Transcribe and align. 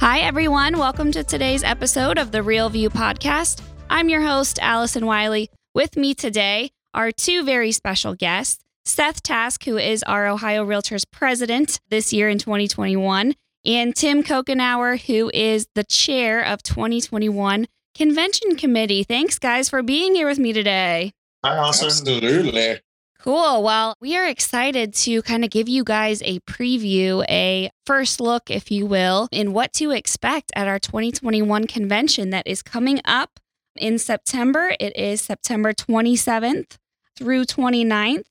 Hi, 0.00 0.20
everyone. 0.20 0.78
Welcome 0.78 1.10
to 1.12 1.24
today's 1.24 1.64
episode 1.64 2.18
of 2.18 2.30
the 2.30 2.42
Real 2.42 2.68
View 2.68 2.90
podcast. 2.90 3.62
I'm 3.88 4.08
your 4.08 4.20
host, 4.22 4.58
Allison 4.60 5.06
Wiley. 5.06 5.50
With 5.74 5.96
me 5.96 6.14
today 6.14 6.70
are 6.94 7.10
two 7.10 7.44
very 7.44 7.72
special 7.72 8.14
guests 8.14 8.62
Seth 8.84 9.22
Task, 9.22 9.64
who 9.64 9.78
is 9.78 10.02
our 10.04 10.26
Ohio 10.26 10.64
Realtors 10.64 11.04
president 11.10 11.80
this 11.88 12.12
year 12.12 12.28
in 12.28 12.38
2021, 12.38 13.34
and 13.64 13.96
Tim 13.96 14.22
Kokenauer, 14.22 15.00
who 15.00 15.30
is 15.34 15.66
the 15.74 15.84
chair 15.84 16.42
of 16.44 16.62
2021 16.62 17.66
Convention 17.94 18.56
Committee. 18.56 19.02
Thanks, 19.02 19.38
guys, 19.38 19.68
for 19.68 19.82
being 19.82 20.14
here 20.14 20.28
with 20.28 20.38
me 20.38 20.52
today. 20.52 21.12
Hi, 21.44 21.56
Allison. 21.56 21.86
Absolutely. 21.86 22.80
Cool. 23.26 23.64
Well, 23.64 23.96
we 24.00 24.16
are 24.16 24.24
excited 24.24 24.94
to 24.94 25.20
kind 25.22 25.44
of 25.44 25.50
give 25.50 25.68
you 25.68 25.82
guys 25.82 26.22
a 26.24 26.38
preview, 26.40 27.24
a 27.28 27.72
first 27.84 28.20
look, 28.20 28.52
if 28.52 28.70
you 28.70 28.86
will, 28.86 29.26
in 29.32 29.52
what 29.52 29.72
to 29.72 29.90
expect 29.90 30.52
at 30.54 30.68
our 30.68 30.78
2021 30.78 31.66
convention 31.66 32.30
that 32.30 32.46
is 32.46 32.62
coming 32.62 33.00
up 33.04 33.40
in 33.74 33.98
September. 33.98 34.76
It 34.78 34.96
is 34.96 35.20
September 35.20 35.72
27th 35.72 36.76
through 37.18 37.46
29th 37.46 38.26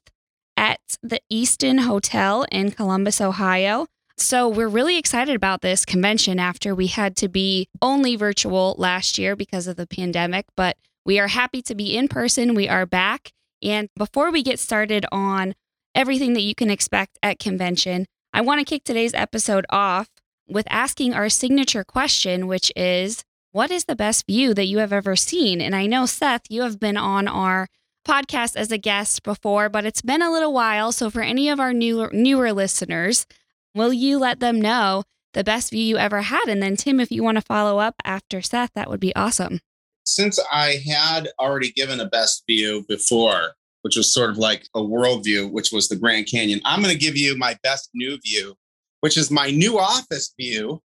at 0.56 0.80
the 1.04 1.20
Easton 1.30 1.80
Hotel 1.80 2.46
in 2.50 2.72
Columbus, 2.72 3.20
Ohio. 3.20 3.88
So, 4.16 4.48
we're 4.48 4.70
really 4.70 4.98
excited 4.98 5.36
about 5.36 5.60
this 5.60 5.84
convention 5.84 6.40
after 6.40 6.74
we 6.74 6.88
had 6.88 7.18
to 7.18 7.28
be 7.28 7.68
only 7.82 8.16
virtual 8.16 8.76
last 8.78 9.18
year 9.18 9.36
because 9.36 9.68
of 9.68 9.76
the 9.76 9.88
pandemic, 9.88 10.46
but 10.56 10.78
we 11.06 11.20
are 11.20 11.28
happy 11.28 11.62
to 11.64 11.76
be 11.76 11.98
in 11.98 12.08
person. 12.08 12.56
We 12.56 12.70
are 12.70 12.86
back 12.86 13.34
and 13.66 13.90
before 13.98 14.32
we 14.32 14.44
get 14.44 14.60
started 14.60 15.06
on 15.12 15.56
everything 15.96 16.34
that 16.34 16.42
you 16.42 16.54
can 16.54 16.70
expect 16.70 17.18
at 17.24 17.40
convention, 17.40 18.06
I 18.32 18.42
want 18.42 18.60
to 18.60 18.66
kick 18.66 18.84
today's 18.84 19.14
episode 19.16 19.66
off 19.72 20.10
with 20.48 20.68
asking 20.70 21.14
our 21.14 21.30
signature 21.30 21.84
question, 21.84 22.46
which 22.46 22.72
is 22.76 23.24
what 23.52 23.72
is 23.72 23.86
the 23.86 23.96
best 23.96 24.28
view 24.28 24.54
that 24.54 24.66
you 24.68 24.78
have 24.78 24.94
ever 24.94 25.16
seen? 25.16 25.62
And 25.62 25.76
I 25.76 25.88
know, 25.88 26.06
Seth, 26.06 26.44
you 26.50 26.62
have 26.62 26.80
been 26.80 26.98
on 26.98 27.28
our 27.28 27.68
podcast 28.08 28.56
as 28.56 28.72
a 28.72 28.78
guest 28.78 29.24
before, 29.24 29.68
but 29.68 29.84
it's 29.84 30.04
been 30.04 30.22
a 30.22 30.32
little 30.32 30.54
while. 30.54 30.92
So 30.92 31.10
for 31.10 31.22
any 31.22 31.50
of 31.50 31.60
our 31.60 31.74
newer, 31.74 32.12
newer 32.14 32.54
listeners, 32.54 33.26
will 33.74 33.92
you 33.92 34.20
let 34.20 34.40
them 34.40 34.62
know 34.62 35.04
the 35.34 35.44
best 35.44 35.72
view 35.72 35.84
you 35.84 35.98
ever 35.98 36.22
had? 36.22 36.48
And 36.48 36.62
then, 36.62 36.76
Tim, 36.76 37.00
if 37.00 37.12
you 37.12 37.24
want 37.24 37.38
to 37.38 37.42
follow 37.42 37.80
up 37.80 37.96
after 38.06 38.44
Seth, 38.44 38.74
that 38.76 38.92
would 38.92 39.00
be 39.00 39.16
awesome 39.16 39.60
since 40.06 40.40
I 40.52 40.82
had 40.88 41.30
already 41.40 41.72
given 41.72 42.00
a 42.00 42.06
best 42.06 42.44
view 42.48 42.86
before, 42.88 43.54
which 43.82 43.96
was 43.96 44.14
sort 44.14 44.30
of 44.30 44.38
like 44.38 44.68
a 44.76 44.84
world 44.84 45.24
view, 45.24 45.48
which 45.48 45.72
was 45.72 45.88
the 45.88 45.96
Grand 45.96 46.28
Canyon, 46.30 46.62
I'm 46.66 46.82
going 46.82 46.94
to 46.94 47.00
give 47.00 47.18
you 47.18 47.38
my 47.38 47.58
best 47.64 47.90
new 47.94 48.18
view, 48.24 48.56
which 49.02 49.18
is 49.18 49.30
my 49.30 49.50
new 49.50 49.78
office 49.78 50.34
view 50.40 50.82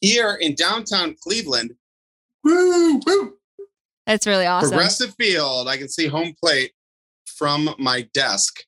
here 0.00 0.34
in 0.34 0.54
downtown 0.54 1.16
Cleveland. 1.22 1.72
Woo, 2.44 3.00
woo. 3.06 3.34
That's 4.06 4.26
really 4.26 4.46
awesome. 4.46 4.70
Progressive 4.70 5.14
Field. 5.18 5.68
I 5.68 5.76
can 5.76 5.88
see 5.88 6.06
home 6.06 6.34
plate 6.40 6.72
from 7.26 7.74
my 7.78 8.08
desk. 8.14 8.60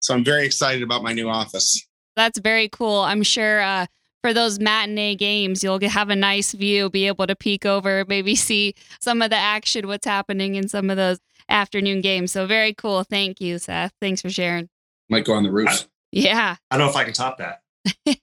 So 0.00 0.14
I'm 0.14 0.24
very 0.24 0.44
excited 0.44 0.82
about 0.82 1.02
my 1.02 1.14
new 1.14 1.28
office. 1.28 1.86
That's 2.16 2.38
very 2.38 2.68
cool. 2.68 2.98
I'm 3.00 3.22
sure 3.22 3.62
uh, 3.62 3.86
for 4.24 4.32
those 4.32 4.58
matinee 4.58 5.14
games, 5.14 5.62
you'll 5.62 5.78
have 5.86 6.08
a 6.08 6.16
nice 6.16 6.52
view, 6.52 6.88
be 6.88 7.06
able 7.06 7.26
to 7.26 7.36
peek 7.36 7.66
over, 7.66 8.06
maybe 8.08 8.34
see 8.34 8.74
some 8.98 9.20
of 9.20 9.28
the 9.28 9.36
action, 9.36 9.86
what's 9.86 10.06
happening 10.06 10.54
in 10.54 10.66
some 10.66 10.88
of 10.88 10.96
those 10.96 11.18
afternoon 11.50 12.00
games. 12.00 12.32
So 12.32 12.46
very 12.46 12.72
cool. 12.72 13.04
Thank 13.04 13.38
you, 13.42 13.58
Seth. 13.58 13.92
Thanks 14.00 14.22
for 14.22 14.30
sharing. 14.30 14.70
Might 15.10 15.26
go 15.26 15.34
on 15.34 15.42
the 15.42 15.52
roof. 15.52 15.86
Yeah. 16.10 16.56
I 16.70 16.78
don't 16.78 16.86
know 16.86 16.90
if 16.90 16.96
I 16.96 17.04
can 17.04 17.12
top 17.12 17.36
that. 17.36 17.60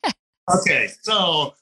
okay, 0.61 0.89
so 1.03 1.53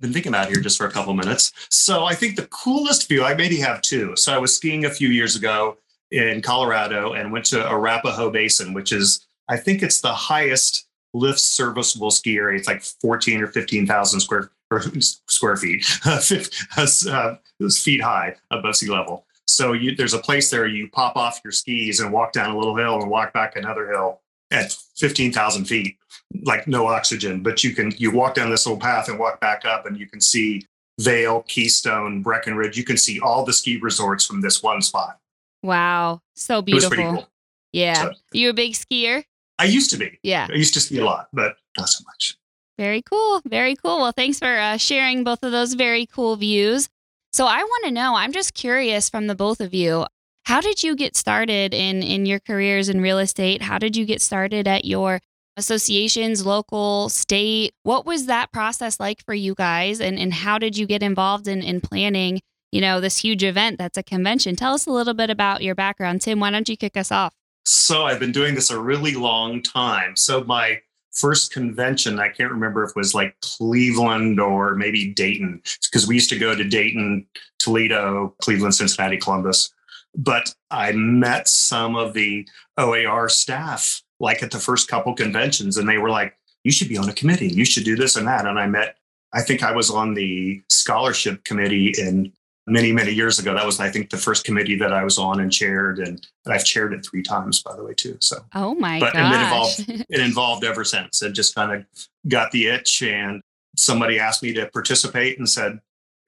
been 0.00 0.12
thinking 0.12 0.30
about 0.30 0.48
here 0.48 0.60
just 0.60 0.76
for 0.76 0.88
a 0.88 0.90
couple 0.90 1.14
minutes. 1.14 1.52
So 1.70 2.04
I 2.04 2.16
think 2.16 2.34
the 2.34 2.48
coolest 2.48 3.06
view, 3.08 3.22
I 3.22 3.34
maybe 3.34 3.58
have 3.58 3.80
two. 3.82 4.16
So 4.16 4.34
I 4.34 4.38
was 4.38 4.56
skiing 4.56 4.86
a 4.86 4.90
few 4.90 5.10
years 5.10 5.36
ago 5.36 5.76
in 6.10 6.42
Colorado 6.42 7.12
and 7.12 7.30
went 7.30 7.44
to 7.46 7.64
Arapahoe 7.64 8.32
Basin, 8.32 8.74
which 8.74 8.90
is 8.90 9.24
I 9.48 9.56
think 9.56 9.84
it's 9.84 10.00
the 10.00 10.12
highest 10.12 10.87
lift 11.14 11.40
serviceable 11.40 12.10
ski 12.10 12.36
area. 12.36 12.58
It's 12.58 12.68
like 12.68 12.82
14 12.82 13.42
or 13.42 13.46
15,000 13.48 14.20
square 14.20 14.50
or 14.70 14.82
square 15.00 15.56
feet, 15.56 15.84
uh, 16.04 17.36
feet 17.70 18.02
high 18.02 18.36
above 18.50 18.76
sea 18.76 18.90
level. 18.90 19.24
So 19.46 19.72
you, 19.72 19.96
there's 19.96 20.14
a 20.14 20.18
place 20.18 20.50
there 20.50 20.66
you 20.66 20.88
pop 20.90 21.16
off 21.16 21.40
your 21.42 21.52
skis 21.52 22.00
and 22.00 22.12
walk 22.12 22.32
down 22.32 22.50
a 22.50 22.58
little 22.58 22.76
hill 22.76 23.00
and 23.00 23.10
walk 23.10 23.32
back 23.32 23.56
another 23.56 23.90
hill 23.90 24.20
at 24.50 24.76
15,000 24.96 25.64
feet, 25.64 25.96
like 26.42 26.68
no 26.68 26.86
oxygen. 26.86 27.42
But 27.42 27.64
you 27.64 27.74
can 27.74 27.92
you 27.96 28.10
walk 28.10 28.34
down 28.34 28.50
this 28.50 28.66
little 28.66 28.80
path 28.80 29.08
and 29.08 29.18
walk 29.18 29.40
back 29.40 29.64
up, 29.64 29.86
and 29.86 29.98
you 29.98 30.06
can 30.06 30.20
see 30.20 30.66
Vail, 31.00 31.42
Keystone, 31.48 32.22
Breckenridge. 32.22 32.76
You 32.76 32.84
can 32.84 32.96
see 32.96 33.20
all 33.20 33.44
the 33.44 33.52
ski 33.52 33.78
resorts 33.78 34.26
from 34.26 34.42
this 34.42 34.62
one 34.62 34.82
spot. 34.82 35.18
Wow, 35.62 36.20
so 36.36 36.62
beautiful. 36.62 36.96
Cool. 36.96 37.28
Yeah, 37.72 37.94
so, 37.94 38.12
you 38.32 38.50
a 38.50 38.54
big 38.54 38.72
skier? 38.72 39.24
I 39.58 39.64
used 39.64 39.90
to 39.90 39.96
be. 39.96 40.18
Yeah. 40.22 40.46
I 40.50 40.54
used 40.54 40.74
to 40.74 40.80
ski 40.80 40.98
a 40.98 41.04
lot, 41.04 41.28
but 41.32 41.56
not 41.76 41.88
so 41.88 42.04
much. 42.06 42.36
Very 42.78 43.02
cool. 43.02 43.42
Very 43.44 43.74
cool. 43.74 43.98
Well, 43.98 44.12
thanks 44.12 44.38
for 44.38 44.56
uh, 44.56 44.76
sharing 44.76 45.24
both 45.24 45.42
of 45.42 45.50
those 45.50 45.74
very 45.74 46.06
cool 46.06 46.36
views. 46.36 46.88
So 47.32 47.46
I 47.46 47.58
want 47.62 47.84
to 47.84 47.90
know, 47.90 48.14
I'm 48.14 48.32
just 48.32 48.54
curious 48.54 49.10
from 49.10 49.26
the 49.26 49.34
both 49.34 49.60
of 49.60 49.74
you, 49.74 50.06
how 50.44 50.60
did 50.60 50.82
you 50.82 50.96
get 50.96 51.16
started 51.16 51.74
in 51.74 52.02
in 52.02 52.24
your 52.24 52.40
careers 52.40 52.88
in 52.88 53.02
real 53.02 53.18
estate? 53.18 53.60
How 53.60 53.78
did 53.78 53.96
you 53.96 54.06
get 54.06 54.22
started 54.22 54.66
at 54.66 54.86
your 54.86 55.20
associations, 55.58 56.46
local, 56.46 57.10
state? 57.10 57.74
What 57.82 58.06
was 58.06 58.26
that 58.26 58.50
process 58.50 58.98
like 58.98 59.22
for 59.24 59.34
you 59.34 59.54
guys 59.54 60.00
and 60.00 60.18
and 60.18 60.32
how 60.32 60.56
did 60.58 60.78
you 60.78 60.86
get 60.86 61.02
involved 61.02 61.48
in 61.48 61.62
in 61.62 61.82
planning, 61.82 62.40
you 62.72 62.80
know, 62.80 63.00
this 63.00 63.18
huge 63.18 63.44
event 63.44 63.78
that's 63.78 63.98
a 63.98 64.02
convention? 64.02 64.56
Tell 64.56 64.72
us 64.72 64.86
a 64.86 64.90
little 64.90 65.14
bit 65.14 65.28
about 65.28 65.62
your 65.62 65.74
background. 65.74 66.22
Tim, 66.22 66.40
why 66.40 66.50
don't 66.50 66.68
you 66.68 66.76
kick 66.76 66.96
us 66.96 67.12
off? 67.12 67.34
So 67.68 68.06
I've 68.06 68.18
been 68.18 68.32
doing 68.32 68.54
this 68.54 68.70
a 68.70 68.80
really 68.80 69.12
long 69.12 69.60
time. 69.62 70.16
So 70.16 70.42
my 70.44 70.80
first 71.12 71.52
convention, 71.52 72.18
I 72.18 72.30
can't 72.30 72.50
remember 72.50 72.82
if 72.82 72.90
it 72.90 72.96
was 72.96 73.14
like 73.14 73.38
Cleveland 73.42 74.40
or 74.40 74.74
maybe 74.74 75.12
Dayton, 75.12 75.60
because 75.82 76.08
we 76.08 76.14
used 76.14 76.30
to 76.30 76.38
go 76.38 76.54
to 76.54 76.64
Dayton, 76.64 77.26
Toledo, 77.58 78.34
Cleveland, 78.40 78.74
Cincinnati, 78.74 79.18
Columbus. 79.18 79.70
But 80.16 80.54
I 80.70 80.92
met 80.92 81.46
some 81.46 81.94
of 81.94 82.14
the 82.14 82.48
OAR 82.78 83.28
staff 83.28 84.02
like 84.18 84.42
at 84.42 84.50
the 84.50 84.58
first 84.58 84.88
couple 84.88 85.12
conventions, 85.14 85.76
and 85.76 85.86
they 85.86 85.98
were 85.98 86.10
like, 86.10 86.38
you 86.64 86.72
should 86.72 86.88
be 86.88 86.96
on 86.96 87.10
a 87.10 87.12
committee. 87.12 87.48
You 87.48 87.66
should 87.66 87.84
do 87.84 87.96
this 87.96 88.16
and 88.16 88.26
that. 88.26 88.46
And 88.46 88.58
I 88.58 88.66
met, 88.66 88.96
I 89.34 89.42
think 89.42 89.62
I 89.62 89.72
was 89.72 89.90
on 89.90 90.14
the 90.14 90.62
scholarship 90.70 91.44
committee 91.44 91.92
in 91.98 92.32
many 92.68 92.92
many 92.92 93.12
years 93.12 93.38
ago. 93.38 93.54
That 93.54 93.66
was 93.66 93.80
i 93.80 93.90
think 93.90 94.10
the 94.10 94.16
first 94.16 94.44
committee 94.44 94.76
that 94.76 94.92
i 94.92 95.04
was 95.04 95.18
on 95.18 95.40
and 95.40 95.52
chaired 95.52 95.98
and 95.98 96.26
i've 96.46 96.64
chaired 96.64 96.92
it 96.92 97.04
three 97.04 97.22
times 97.22 97.62
by 97.62 97.74
the 97.76 97.84
way 97.84 97.94
too 97.94 98.16
so. 98.20 98.38
Oh 98.54 98.74
my 98.74 99.00
but 99.00 99.14
gosh. 99.14 99.34
it 99.34 99.42
involved 99.42 100.06
it 100.10 100.20
involved 100.20 100.64
ever 100.64 100.84
since. 100.84 101.22
It 101.22 101.32
just 101.32 101.54
kind 101.54 101.72
of 101.72 101.84
got 102.28 102.52
the 102.52 102.68
itch 102.68 103.02
and 103.02 103.42
somebody 103.76 104.18
asked 104.18 104.42
me 104.42 104.52
to 104.54 104.66
participate 104.70 105.38
and 105.38 105.48
said 105.48 105.78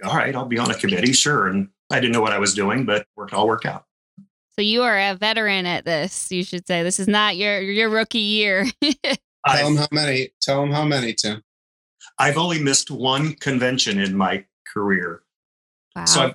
all 0.04 0.16
right 0.16 0.34
i'll 0.34 0.46
be 0.46 0.58
on 0.58 0.70
a 0.70 0.74
committee 0.74 1.12
sure 1.12 1.48
and 1.48 1.68
i 1.90 1.96
didn't 1.96 2.12
know 2.12 2.20
what 2.20 2.32
i 2.32 2.38
was 2.38 2.54
doing 2.54 2.84
but 2.84 3.06
worked 3.16 3.32
all 3.32 3.46
work 3.46 3.66
out. 3.66 3.84
So 4.56 4.62
you 4.62 4.82
are 4.82 4.98
a 4.98 5.14
veteran 5.14 5.66
at 5.66 5.84
this 5.84 6.30
you 6.30 6.44
should 6.44 6.66
say. 6.66 6.82
This 6.82 7.00
is 7.00 7.08
not 7.08 7.36
your 7.36 7.60
your 7.60 7.88
rookie 7.88 8.18
year. 8.18 8.66
Tell 8.82 9.64
them 9.64 9.76
how 9.76 9.88
many 9.90 10.30
tell 10.40 10.60
them 10.60 10.70
how 10.70 10.84
many 10.84 11.14
tim. 11.14 11.42
I've 12.18 12.36
only 12.36 12.62
missed 12.62 12.90
one 12.90 13.32
convention 13.34 13.98
in 13.98 14.14
my 14.14 14.44
career 14.70 15.22
Wow. 15.96 16.04
So 16.04 16.20
I've, 16.22 16.34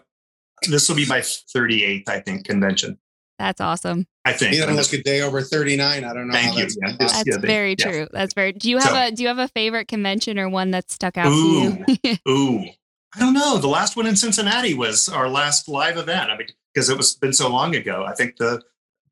this 0.69 0.89
will 0.89 0.95
be 0.95 1.05
my 1.05 1.19
38th, 1.19 2.09
I 2.09 2.19
think, 2.19 2.45
convention. 2.45 2.97
That's 3.37 3.59
awesome. 3.59 4.07
I 4.23 4.31
think. 4.33 4.55
You 4.55 4.65
don't 4.65 4.75
look 4.75 4.91
a 4.93 5.01
day 5.01 5.21
over 5.21 5.41
39. 5.41 6.03
I 6.03 6.13
don't 6.13 6.27
know. 6.27 6.33
Thank 6.33 6.55
you. 6.55 6.63
That's, 6.63 6.77
yeah, 6.81 6.95
that's 6.97 7.23
yeah, 7.25 7.37
very 7.37 7.75
yeah. 7.77 7.91
true. 7.91 8.07
That's 8.11 8.33
very. 8.33 8.53
Do 8.53 8.69
you 8.69 8.77
have 8.77 8.89
So- 8.89 8.95
a 8.95 9.11
Do 9.11 9.23
you 9.23 9.27
have 9.27 9.39
a 9.39 9.49
favorite 9.49 9.87
convention 9.87 10.39
or 10.39 10.49
one 10.49 10.71
that 10.71 10.89
stuck 10.89 11.17
out 11.17 11.31
Ooh, 11.31 11.83
to 11.85 11.99
you? 12.03 12.17
ooh. 12.29 12.65
I 13.15 13.19
don't 13.19 13.33
know. 13.33 13.57
The 13.57 13.67
last 13.67 13.95
one 13.95 14.07
in 14.07 14.15
Cincinnati 14.15 14.73
was 14.73 15.07
our 15.07 15.29
last 15.29 15.69
live 15.69 15.97
event. 15.97 16.29
I 16.31 16.37
mean, 16.37 16.47
because 16.73 16.89
it 16.89 16.97
was 16.97 17.15
been 17.15 17.33
so 17.33 17.49
long 17.49 17.75
ago. 17.75 18.03
I 18.05 18.13
think 18.13 18.37
the, 18.37 18.61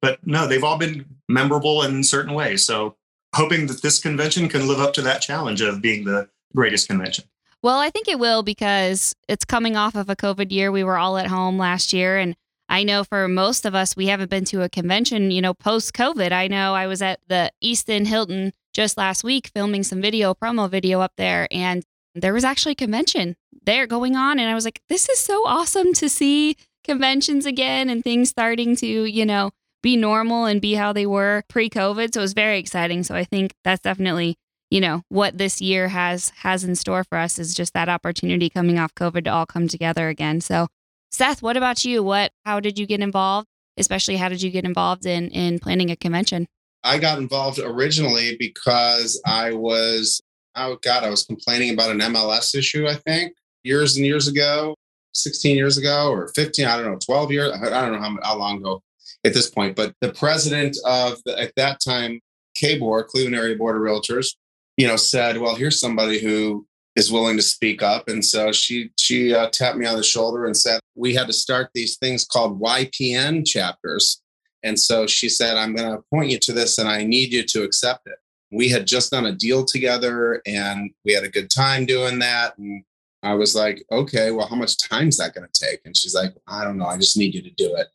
but 0.02 0.20
no, 0.26 0.46
they've 0.48 0.64
all 0.64 0.78
been 0.78 1.06
memorable 1.30 1.84
in 1.84 2.04
certain 2.04 2.34
ways. 2.34 2.66
So 2.66 2.98
hoping 3.34 3.68
that 3.68 3.82
this 3.82 4.00
convention 4.00 4.50
can 4.50 4.68
live 4.68 4.80
up 4.80 4.94
to 4.94 5.02
that 5.04 5.22
challenge 5.22 5.62
of 5.62 5.82
being 5.82 6.04
the 6.04 6.28
greatest 6.54 6.88
convention. 6.88 7.26
Well, 7.64 7.80
I 7.80 7.90
think 7.92 8.10
it 8.10 8.20
will 8.20 8.44
because 8.44 9.16
it's 9.30 9.46
coming 9.46 9.78
off 9.78 9.96
of 9.96 10.10
a 10.10 10.18
COVID 10.18 10.52
year. 10.52 10.70
We 10.70 10.84
were 10.84 10.98
all 10.98 11.18
at 11.18 11.28
home 11.28 11.58
last 11.58 11.94
year. 11.94 12.18
And 12.18 12.36
I 12.68 12.84
know 12.84 13.06
for 13.06 13.30
most 13.30 13.66
of 13.66 13.74
us, 13.74 13.96
we 13.96 14.08
haven't 14.08 14.30
been 14.30 14.44
to 14.46 14.64
a 14.64 14.70
convention, 14.70 15.32
you 15.32 15.42
know, 15.42 15.54
post 15.54 15.94
COVID. 15.94 16.34
I 16.34 16.50
know 16.50 16.76
I 16.76 16.88
was 16.88 17.02
at 17.02 17.22
the 17.30 17.52
Easton 17.62 18.04
Hilton 18.04 18.52
just 18.74 18.98
last 18.98 19.24
week 19.24 19.50
filming 19.56 19.84
some 19.84 20.02
video, 20.02 20.34
promo 20.34 20.70
video 20.70 21.00
up 21.00 21.14
there. 21.16 21.48
And 21.52 21.86
there 22.16 22.34
was 22.34 22.44
actually 22.44 22.74
a 22.74 22.76
convention 22.76 23.38
there 23.66 23.88
going 23.88 24.18
on. 24.18 24.40
And 24.40 24.50
I 24.50 24.56
was 24.56 24.66
like, 24.66 24.82
this 24.90 25.08
is 25.08 25.20
so 25.20 25.48
awesome 25.48 25.94
to 25.94 26.10
see 26.10 26.58
conventions 26.84 27.46
again 27.46 27.90
and 27.90 28.04
things 28.04 28.30
starting 28.30 28.76
to, 28.78 28.86
you 28.86 29.26
know, 29.26 29.52
be 29.82 29.96
normal 29.96 30.46
and 30.46 30.60
be 30.60 30.74
how 30.74 30.92
they 30.92 31.06
were 31.06 31.44
pre 31.48 31.70
COVID. 31.70 32.14
So 32.14 32.20
it 32.20 32.24
was 32.24 32.34
very 32.34 32.60
exciting. 32.60 33.04
So 33.04 33.16
I 33.16 33.24
think 33.24 33.54
that's 33.64 33.82
definitely 33.82 34.38
you 34.74 34.82
know 34.82 35.04
what 35.10 35.38
this 35.38 35.62
year 35.62 35.88
has 35.88 36.30
has 36.38 36.64
in 36.64 36.76
store 36.76 37.04
for 37.04 37.20
us 37.20 37.38
is 37.38 37.54
just 37.54 37.76
that 37.76 37.90
opportunity 37.90 38.50
coming 38.50 38.80
off 38.80 38.96
covid 38.96 39.26
to 39.26 39.30
all 39.30 39.46
come 39.46 39.68
together 39.68 40.10
again. 40.10 40.42
So 40.42 40.68
seth 41.12 41.44
what 41.44 41.56
about 41.56 41.86
you? 41.86 42.02
What 42.02 42.32
how 42.44 42.60
did 42.60 42.80
you 42.80 42.88
get 42.88 43.00
involved? 43.00 43.48
Especially 43.78 44.16
how 44.16 44.30
did 44.30 44.42
you 44.42 44.50
get 44.50 44.66
involved 44.66 45.06
in 45.06 45.30
in 45.30 45.60
planning 45.60 45.92
a 45.92 45.96
convention? 45.96 46.48
I 46.84 46.98
got 46.98 47.20
involved 47.20 47.60
originally 47.60 48.36
because 48.40 49.22
i 49.26 49.54
was 49.54 50.20
oh 50.56 50.78
god 50.82 51.04
i 51.04 51.10
was 51.10 51.24
complaining 51.24 51.70
about 51.74 51.92
an 51.92 52.00
mls 52.00 52.54
issue 52.56 52.88
i 52.88 52.96
think 52.96 53.34
years 53.64 53.96
and 53.96 54.06
years 54.06 54.28
ago 54.28 54.76
16 55.14 55.56
years 55.56 55.78
ago 55.78 56.12
or 56.12 56.28
15 56.36 56.66
i 56.66 56.76
don't 56.76 56.92
know 56.92 57.00
12 57.00 57.32
years 57.32 57.54
i 57.54 57.70
don't 57.70 57.94
know 57.94 58.02
how, 58.02 58.18
how 58.22 58.38
long 58.38 58.58
ago 58.58 58.82
at 59.24 59.34
this 59.34 59.50
point 59.50 59.78
but 59.78 59.94
the 60.02 60.12
president 60.12 60.76
of 60.86 61.20
the, 61.26 61.40
at 61.40 61.54
that 61.56 61.80
time 61.80 62.20
CABOR, 62.62 63.08
Cleveland 63.08 63.36
Area 63.36 63.56
Board 63.56 63.76
of 63.76 63.82
Realtors, 63.82 64.36
you 64.78 64.88
know, 64.88 64.96
said, 64.96 65.38
"Well, 65.38 65.56
here's 65.56 65.80
somebody 65.80 66.20
who 66.20 66.66
is 66.96 67.12
willing 67.12 67.38
to 67.38 67.44
speak 67.44 67.82
up." 67.82 68.08
And 68.08 68.24
so 68.24 68.52
she 68.52 68.92
she 68.98 69.34
uh, 69.34 69.50
tapped 69.50 69.78
me 69.78 69.86
on 69.86 69.98
the 69.98 70.04
shoulder 70.04 70.46
and 70.46 70.56
said, 70.56 70.80
"We 70.96 71.14
had 71.14 71.28
to 71.28 71.34
start 71.34 71.70
these 71.74 71.98
things 71.98 72.26
called 72.26 72.60
YPN 72.60 73.46
chapters." 73.46 74.22
And 74.64 74.80
so 74.80 75.08
she 75.08 75.30
said, 75.30 75.58
"I'm 75.58 75.76
going 75.76 75.90
to 75.90 75.98
appoint 75.98 76.32
you 76.32 76.40
to 76.40 76.54
this, 76.54 76.78
and 76.78 76.90
I 76.90 77.04
need 77.04 77.34
you 77.34 77.44
to 77.44 77.64
accept 77.64 78.08
it." 78.08 78.18
We 78.52 78.70
had 78.70 78.88
just 78.88 79.12
done 79.12 79.26
a 79.26 79.32
deal 79.32 79.66
together, 79.66 80.42
and 80.46 80.92
we 81.06 81.14
had 81.14 81.24
a 81.24 81.30
good 81.30 81.50
time 81.50 81.86
doing 81.86 82.20
that. 82.20 82.58
And 82.58 82.84
I 83.24 83.34
was 83.36 83.56
like, 83.56 83.84
"Okay, 83.92 84.32
well, 84.32 84.48
how 84.48 84.56
much 84.56 84.78
time 84.90 85.10
is 85.10 85.18
that 85.18 85.36
going 85.36 85.48
to 85.52 85.66
take?" 85.66 85.82
And 85.86 85.96
she's 85.98 86.16
like, 86.16 86.34
"I 86.48 86.64
don't 86.64 86.78
know. 86.78 86.86
I 86.86 86.98
just 86.98 87.18
need 87.18 87.36
you 87.36 87.42
to 87.42 87.52
do 87.52 87.76
it." 87.76 87.88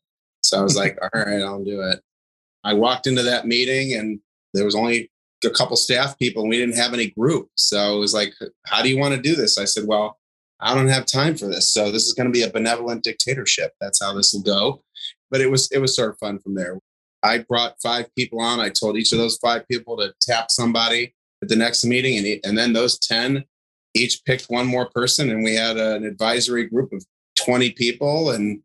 So 0.43 0.59
I 0.59 0.63
was 0.63 0.77
like, 0.83 0.99
"All 1.03 1.11
right, 1.15 1.43
I'll 1.43 1.65
do 1.65 1.83
it." 1.83 2.01
I 2.65 2.75
walked 2.75 3.07
into 3.07 3.23
that 3.23 3.47
meeting, 3.47 3.95
and 3.95 4.21
there 4.55 4.65
was 4.65 4.75
only 4.75 5.11
a 5.45 5.51
couple 5.51 5.77
staff 5.77 6.19
people 6.19 6.43
and 6.43 6.51
we 6.51 6.59
didn't 6.59 6.77
have 6.77 6.93
any 6.93 7.11
group. 7.11 7.49
So 7.55 7.97
it 7.97 8.01
was 8.01 8.15
like, 8.15 8.35
how 8.67 8.83
do 8.83 8.89
you 8.89 8.99
want 8.99 9.15
to 9.15 9.21
do 9.21 9.37
this? 9.37 9.59
I 9.59 9.65
said, 9.65 9.85
well, 9.87 10.19
I 10.61 10.75
don't 10.75 10.89
have 10.89 11.07
time 11.07 11.37
for 11.37 11.47
this. 11.47 11.73
So 11.73 11.91
this 11.91 12.07
is 12.07 12.15
going 12.15 12.27
to 12.27 12.33
be 12.33 12.43
a 12.43 12.51
benevolent 12.51 13.05
dictatorship. 13.05 13.73
That's 13.81 14.03
how 14.03 14.13
this 14.15 14.33
will 14.33 14.43
go. 14.43 14.83
But 15.31 15.41
it 15.41 15.51
was 15.51 15.71
it 15.71 15.79
was 15.79 15.95
sort 15.95 16.11
of 16.11 16.19
fun 16.19 16.39
from 16.39 16.55
there. 16.55 16.79
I 17.23 17.39
brought 17.39 17.81
five 17.83 18.07
people 18.17 18.41
on. 18.41 18.61
I 18.61 18.71
told 18.71 18.97
each 18.97 19.13
of 19.13 19.19
those 19.19 19.37
five 19.39 19.67
people 19.69 19.97
to 19.99 20.13
tap 20.21 20.51
somebody 20.51 21.15
at 21.43 21.49
the 21.49 21.57
next 21.57 21.85
meeting, 21.85 22.17
and 22.17 22.41
and 22.45 22.57
then 22.57 22.73
those 22.73 22.99
ten 22.99 23.45
each 23.95 24.25
picked 24.25 24.47
one 24.47 24.67
more 24.67 24.89
person, 24.91 25.31
and 25.31 25.45
we 25.45 25.55
had 25.55 25.77
an 25.77 26.05
advisory 26.05 26.67
group 26.67 26.93
of 26.93 27.05
twenty 27.37 27.71
people, 27.71 28.31
and 28.31 28.63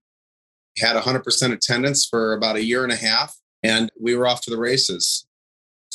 had 0.79 0.95
100% 0.95 1.53
attendance 1.53 2.05
for 2.05 2.33
about 2.33 2.55
a 2.55 2.63
year 2.63 2.83
and 2.83 2.91
a 2.91 2.95
half, 2.95 3.37
and 3.61 3.91
we 3.99 4.15
were 4.15 4.27
off 4.27 4.41
to 4.41 4.49
the 4.49 4.57
races. 4.57 5.27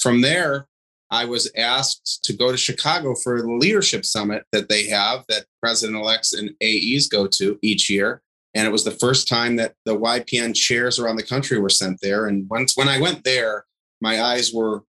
From 0.01 0.21
there, 0.21 0.68
I 1.11 1.25
was 1.25 1.51
asked 1.57 2.23
to 2.25 2.33
go 2.33 2.51
to 2.51 2.59
Chicago 2.59 3.15
for 3.15 3.41
the 3.41 3.51
leadership 3.51 4.05
summit 4.05 4.45
that 4.53 4.69
they 4.69 4.89
have 4.89 5.25
that 5.29 5.47
president 5.63 5.99
elects 5.99 6.33
and 6.33 6.51
AEs 6.63 7.07
go 7.07 7.27
to 7.27 7.59
each 7.63 7.89
year. 7.89 8.23
And 8.55 8.67
it 8.67 8.71
was 8.71 8.85
the 8.85 8.91
first 8.91 9.29
time 9.29 9.57
that 9.57 9.75
the 9.85 9.97
YPN 9.97 10.55
chairs 10.55 10.99
around 10.99 11.17
the 11.17 11.23
country 11.23 11.59
were 11.59 11.69
sent 11.69 12.01
there. 12.03 12.27
And 12.27 12.49
once 12.49 12.77
when 12.77 12.89
I 12.89 13.01
went 13.01 13.25
there, 13.25 13.65
my 14.01 14.23
eyes 14.23 14.53
were 14.53 14.85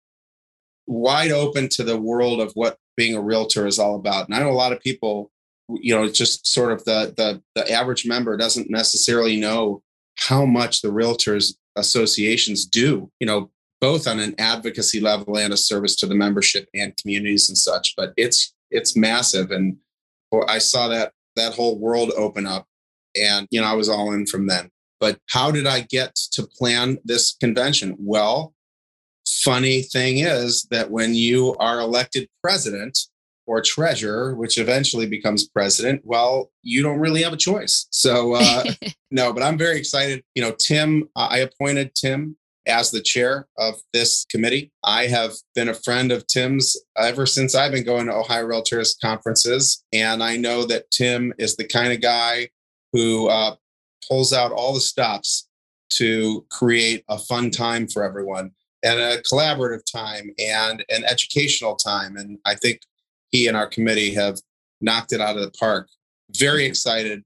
wide 0.87 1.31
open 1.31 1.69
to 1.69 1.83
the 1.83 1.97
world 1.97 2.39
of 2.39 2.51
what 2.53 2.77
being 2.95 3.15
a 3.15 3.21
realtor 3.21 3.67
is 3.67 3.77
all 3.77 3.95
about. 3.95 4.27
And 4.27 4.35
I 4.35 4.39
know 4.39 4.49
a 4.49 4.51
lot 4.51 4.71
of 4.71 4.79
people, 4.79 5.31
you 5.69 5.93
know, 5.93 6.09
just 6.09 6.47
sort 6.47 6.71
of 6.71 6.83
the 6.85 7.13
the, 7.15 7.41
the 7.55 7.71
average 7.71 8.07
member 8.07 8.37
doesn't 8.37 8.69
necessarily 8.69 9.39
know 9.39 9.83
how 10.15 10.45
much 10.45 10.81
the 10.81 10.87
realtors 10.87 11.53
associations 11.75 12.65
do. 12.65 13.11
You 13.19 13.27
know, 13.27 13.51
both 13.79 14.07
on 14.07 14.19
an 14.19 14.35
advocacy 14.37 14.99
level 14.99 15.37
and 15.37 15.53
a 15.53 15.57
service 15.57 15.95
to 15.97 16.07
the 16.07 16.15
membership 16.15 16.67
and 16.73 16.97
communities 16.97 17.49
and 17.49 17.57
such. 17.57 17.93
But 17.95 18.13
it's 18.17 18.53
it's 18.71 18.95
massive, 18.95 19.51
and 19.51 19.77
I 20.47 20.57
saw 20.57 20.87
that 20.89 21.13
that 21.35 21.53
whole 21.53 21.79
world 21.79 22.11
open 22.17 22.45
up, 22.45 22.65
and 23.19 23.47
you 23.51 23.61
know 23.61 23.67
I 23.67 23.73
was 23.73 23.89
all 23.89 24.11
in 24.13 24.25
from 24.25 24.47
then. 24.47 24.69
But 24.99 25.19
how 25.29 25.51
did 25.51 25.67
I 25.67 25.81
get 25.81 26.15
to 26.33 26.43
plan 26.43 26.97
this 27.05 27.35
convention? 27.35 27.95
Well, 27.99 28.53
funny 29.27 29.81
thing 29.81 30.19
is 30.19 30.63
that 30.71 30.89
when 30.89 31.13
you 31.13 31.55
are 31.59 31.79
elected 31.79 32.27
president 32.41 32.97
or 33.45 33.61
treasurer, 33.61 34.35
which 34.35 34.57
eventually 34.57 35.05
becomes 35.05 35.47
president, 35.47 36.01
well, 36.03 36.51
you 36.63 36.81
don't 36.81 36.99
really 36.99 37.23
have 37.23 37.33
a 37.33 37.37
choice. 37.37 37.87
So, 37.91 38.33
uh, 38.33 38.63
no, 39.11 39.31
but 39.33 39.43
I'm 39.43 39.57
very 39.57 39.77
excited. 39.77 40.23
You 40.35 40.43
know, 40.43 40.51
Tim, 40.51 41.09
I 41.15 41.39
appointed 41.39 41.93
Tim 41.95 42.36
as 42.67 42.91
the 42.91 43.01
chair 43.01 43.47
of 43.57 43.75
this 43.93 44.25
committee. 44.29 44.71
I 44.83 45.07
have 45.07 45.33
been 45.55 45.69
a 45.69 45.73
friend 45.73 46.11
of 46.11 46.27
Tim's 46.27 46.75
ever 46.97 47.25
since 47.25 47.55
I've 47.55 47.71
been 47.71 47.85
going 47.85 48.07
to 48.07 48.13
Ohio 48.13 48.45
Realtors 48.45 48.99
conferences. 49.01 49.83
And 49.93 50.23
I 50.23 50.37
know 50.37 50.65
that 50.65 50.91
Tim 50.91 51.33
is 51.37 51.55
the 51.55 51.67
kind 51.67 51.93
of 51.93 52.01
guy 52.01 52.49
who 52.93 53.27
uh, 53.27 53.55
pulls 54.07 54.33
out 54.33 54.51
all 54.51 54.73
the 54.73 54.79
stops 54.79 55.47
to 55.89 56.45
create 56.51 57.03
a 57.09 57.17
fun 57.17 57.49
time 57.49 57.87
for 57.87 58.03
everyone 58.03 58.51
and 58.83 58.99
a 58.99 59.21
collaborative 59.21 59.81
time 59.91 60.31
and 60.39 60.83
an 60.89 61.03
educational 61.05 61.75
time. 61.75 62.17
And 62.17 62.37
I 62.45 62.55
think 62.55 62.81
he 63.31 63.47
and 63.47 63.57
our 63.57 63.67
committee 63.67 64.13
have 64.13 64.39
knocked 64.81 65.13
it 65.13 65.21
out 65.21 65.35
of 65.35 65.41
the 65.41 65.51
park. 65.51 65.89
Very 66.37 66.65
excited 66.65 67.23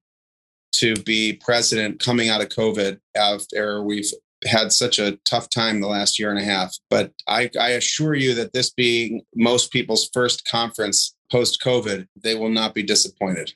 to 0.73 0.95
be 1.03 1.33
president 1.33 1.99
coming 1.99 2.29
out 2.29 2.41
of 2.41 2.49
COVID 2.49 2.99
after 3.15 3.83
we've 3.83 4.11
had 4.45 4.71
such 4.71 4.99
a 4.99 5.17
tough 5.25 5.49
time 5.49 5.81
the 5.81 5.87
last 5.87 6.19
year 6.19 6.29
and 6.29 6.39
a 6.39 6.43
half. 6.43 6.75
But 6.89 7.11
I, 7.27 7.49
I 7.59 7.71
assure 7.71 8.15
you 8.15 8.33
that 8.35 8.53
this 8.53 8.69
being 8.71 9.21
most 9.35 9.71
people's 9.71 10.09
first 10.13 10.47
conference 10.47 11.15
post 11.31 11.61
COVID, 11.63 12.07
they 12.15 12.35
will 12.35 12.49
not 12.49 12.73
be 12.73 12.83
disappointed. 12.83 13.53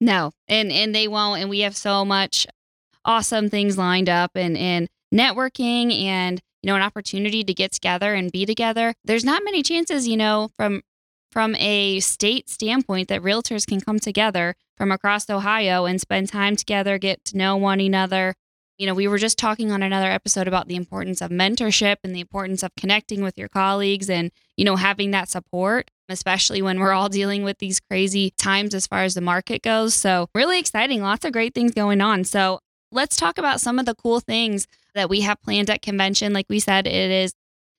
No, 0.00 0.32
and 0.48 0.72
and 0.72 0.94
they 0.94 1.06
won't. 1.06 1.40
And 1.40 1.50
we 1.50 1.60
have 1.60 1.76
so 1.76 2.04
much 2.04 2.46
awesome 3.04 3.50
things 3.50 3.78
lined 3.78 4.08
up, 4.08 4.32
and 4.34 4.56
and 4.56 4.88
networking, 5.14 6.02
and 6.02 6.40
you 6.62 6.68
know, 6.68 6.76
an 6.76 6.82
opportunity 6.82 7.44
to 7.44 7.54
get 7.54 7.72
together 7.72 8.14
and 8.14 8.32
be 8.32 8.46
together. 8.46 8.94
There's 9.04 9.24
not 9.24 9.44
many 9.44 9.62
chances, 9.62 10.08
you 10.08 10.16
know, 10.16 10.50
from 10.56 10.82
from 11.30 11.56
a 11.56 12.00
state 12.00 12.50
standpoint 12.50 13.08
that 13.08 13.22
realtors 13.22 13.66
can 13.66 13.80
come 13.80 13.98
together 13.98 14.54
from 14.76 14.92
across 14.92 15.30
Ohio 15.30 15.86
and 15.86 16.00
spend 16.00 16.28
time 16.28 16.56
together, 16.56 16.98
get 16.98 17.24
to 17.24 17.38
know 17.38 17.56
one 17.56 17.80
another, 17.80 18.34
you 18.78 18.86
know, 18.86 18.94
we 18.94 19.08
were 19.08 19.18
just 19.18 19.38
talking 19.38 19.70
on 19.70 19.82
another 19.82 20.10
episode 20.10 20.48
about 20.48 20.68
the 20.68 20.76
importance 20.76 21.20
of 21.20 21.30
mentorship 21.30 21.96
and 22.02 22.14
the 22.14 22.20
importance 22.20 22.62
of 22.62 22.74
connecting 22.76 23.22
with 23.22 23.38
your 23.38 23.48
colleagues 23.48 24.08
and, 24.08 24.30
you 24.56 24.64
know, 24.64 24.76
having 24.76 25.10
that 25.12 25.28
support, 25.28 25.90
especially 26.08 26.62
when 26.62 26.80
we're 26.80 26.92
all 26.92 27.08
dealing 27.08 27.44
with 27.44 27.58
these 27.58 27.80
crazy 27.80 28.30
times 28.38 28.74
as 28.74 28.86
far 28.86 29.04
as 29.04 29.14
the 29.14 29.20
market 29.20 29.62
goes. 29.62 29.94
So, 29.94 30.28
really 30.34 30.58
exciting. 30.58 31.02
Lots 31.02 31.24
of 31.24 31.32
great 31.32 31.54
things 31.54 31.72
going 31.72 32.00
on. 32.00 32.24
So, 32.24 32.60
let's 32.90 33.16
talk 33.16 33.38
about 33.38 33.60
some 33.60 33.78
of 33.78 33.86
the 33.86 33.94
cool 33.94 34.20
things 34.20 34.66
that 34.94 35.08
we 35.08 35.22
have 35.22 35.40
planned 35.42 35.70
at 35.70 35.82
convention. 35.82 36.32
Like 36.32 36.46
we 36.48 36.58
said, 36.58 36.86
it 36.86 37.10
is 37.10 37.32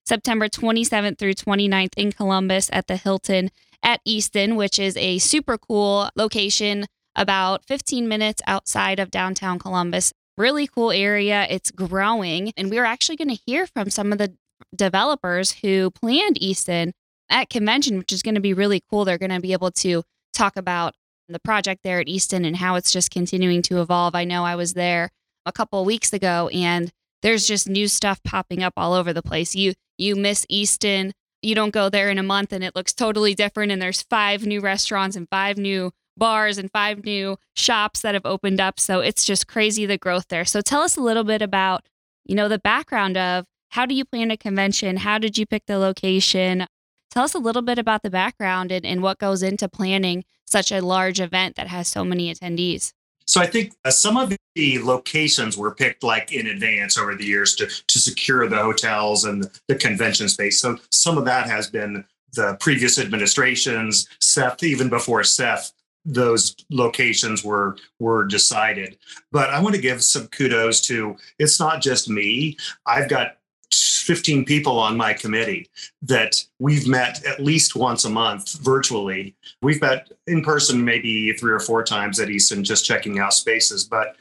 September 0.06 0.48
27th 0.48 1.18
through 1.18 1.36
29th 1.36 1.94
in 1.96 2.12
Columbus 2.12 2.70
at 2.74 2.88
the 2.88 2.98
Hilton 2.98 3.52
at 3.82 4.02
Easton, 4.06 4.56
which 4.56 4.80
is 4.80 4.98
a 4.98 5.20
super 5.20 5.58
cool 5.58 6.10
location 6.16 6.86
about 7.16 7.66
15 7.66 8.08
minutes 8.08 8.42
outside 8.48 9.00
of 9.00 9.12
downtown 9.12 9.60
Columbus 9.60 10.14
really 10.38 10.68
cool 10.68 10.92
area. 10.92 11.48
It's 11.50 11.72
growing. 11.72 12.52
And 12.58 12.70
we're 12.70 12.86
actually 12.86 13.16
going 13.16 13.36
to 13.36 13.42
hear 13.46 13.68
from 13.68 13.90
some 13.90 14.12
of 14.12 14.18
the 14.18 14.36
developers 14.76 15.52
who 15.64 15.92
planned 15.92 16.42
Easton 16.42 16.94
at 17.30 17.50
convention, 17.50 17.98
which 17.98 18.12
is 18.12 18.22
going 18.22 18.36
to 18.36 18.42
be 18.42 18.54
really 18.54 18.82
cool. 18.90 19.06
They're 19.06 19.18
going 19.18 19.32
to 19.32 19.40
be 19.40 19.54
able 19.54 19.72
to 19.72 20.04
talk 20.34 20.58
about 20.58 20.96
the 21.30 21.40
project 21.40 21.82
there 21.84 22.00
at 22.00 22.08
Easton 22.08 22.46
and 22.46 22.58
how 22.58 22.76
it's 22.76 22.92
just 22.92 23.12
continuing 23.12 23.62
to 23.64 23.82
evolve. 23.82 24.16
I 24.16 24.24
know 24.24 24.44
I 24.44 24.56
was 24.56 24.74
there 24.74 25.10
a 25.46 25.52
couple 25.52 25.80
of 25.80 25.86
weeks 25.86 26.14
ago 26.14 26.50
and 26.54 26.92
there's 27.22 27.48
just 27.48 27.70
new 27.70 27.88
stuff 27.88 28.22
popping 28.24 28.64
up 28.64 28.74
all 28.76 28.94
over 28.94 29.14
the 29.14 29.24
place. 29.24 29.56
You 29.56 29.74
you 29.98 30.16
miss 30.16 30.46
Easton, 30.50 31.14
you 31.42 31.56
don't 31.56 31.74
go 31.74 31.90
there 31.90 32.10
in 32.10 32.18
a 32.18 32.24
month 32.24 32.52
and 32.52 32.64
it 32.64 32.76
looks 32.76 32.94
totally 32.94 33.36
different 33.36 33.72
and 33.72 33.82
there's 33.82 34.02
five 34.04 34.46
new 34.46 34.60
restaurants 34.60 35.16
and 35.16 35.28
five 35.30 35.58
new 35.58 35.92
bars 36.18 36.58
and 36.58 36.72
five 36.72 37.04
new 37.04 37.38
shops 37.56 38.02
that 38.02 38.14
have 38.14 38.26
opened 38.26 38.60
up. 38.60 38.80
So 38.80 39.00
it's 39.00 39.26
just 39.26 39.48
crazy 39.48 39.86
the 39.86 39.98
growth 39.98 40.28
there. 40.30 40.46
So 40.46 40.62
tell 40.62 40.82
us 40.82 40.98
a 40.98 41.02
little 41.02 41.24
bit 41.24 41.42
about, 41.42 41.86
you 42.26 42.36
know, 42.36 42.48
the 42.48 42.60
background 42.60 43.18
of 43.18 43.46
how 43.70 43.86
do 43.86 43.96
you 43.96 44.06
plan 44.06 44.32
a 44.32 44.38
convention? 44.38 44.98
How 44.98 45.18
did 45.18 45.38
you 45.38 45.46
pick 45.46 45.66
the 45.66 45.78
location? 45.78 46.68
Tell 47.10 47.24
us 47.24 47.34
a 47.34 47.40
little 47.40 47.62
bit 47.62 47.80
about 47.80 48.04
the 48.04 48.10
background 48.10 48.72
and, 48.72 48.86
and 48.86 49.02
what 49.02 49.20
goes 49.20 49.44
into 49.44 49.68
planning 49.68 50.24
such 50.46 50.72
a 50.72 50.82
large 50.82 51.20
event 51.20 51.56
that 51.56 51.68
has 51.68 51.88
so 51.88 52.04
many 52.04 52.34
attendees. 52.34 52.94
So 53.26 53.42
I 53.42 53.48
think 53.48 53.74
uh, 53.86 53.92
some 53.92 54.18
of 54.18 54.36
the 54.56 54.80
locations 54.80 55.58
were 55.58 55.74
picked 55.74 56.04
like 56.04 56.32
in 56.32 56.48
advance 56.48 56.98
over 56.98 57.16
the 57.16 57.26
years 57.26 57.56
to 57.56 57.68
to 57.68 58.00
secure 58.00 58.48
the 58.48 58.58
hotels 58.58 59.26
and 59.26 59.50
the 59.68 59.76
convention 59.76 60.28
space. 60.30 60.60
So 60.60 60.78
some 60.92 61.18
of 61.18 61.26
that 61.26 61.48
has 61.48 61.70
been 61.70 62.06
the 62.34 62.58
previous 62.60 63.00
administrations, 63.00 64.08
Seth, 64.20 64.64
even 64.64 64.90
before 64.90 65.24
Seth, 65.24 65.72
those 66.06 66.56
locations 66.70 67.44
were 67.44 67.78
were 68.00 68.26
decided. 68.26 68.98
But 69.32 69.50
I 69.50 69.62
want 69.62 69.76
to 69.76 69.82
give 69.82 70.04
some 70.04 70.28
kudos 70.28 70.82
to 70.82 71.16
it's 71.40 71.60
not 71.60 71.82
just 71.82 72.10
me. 72.10 72.58
I've 72.86 73.10
got 73.10 73.38
15 73.74 74.46
people 74.46 74.78
on 74.78 74.98
my 74.98 75.14
committee 75.14 75.70
that 76.02 76.44
we've 76.60 76.88
met 76.88 77.24
at 77.26 77.42
least 77.42 77.76
once 77.76 78.06
a 78.06 78.10
month 78.10 78.60
virtually. 78.60 79.36
We've 79.62 79.82
met 79.82 80.12
in 80.28 80.44
person 80.44 80.84
maybe 80.84 81.32
three 81.34 81.54
or 81.54 81.60
four 81.60 81.84
times 81.84 82.20
at 82.20 82.30
Easton 82.30 82.64
just 82.64 82.86
checking 82.86 83.20
out 83.20 83.34
spaces, 83.34 83.86
but 83.86 84.16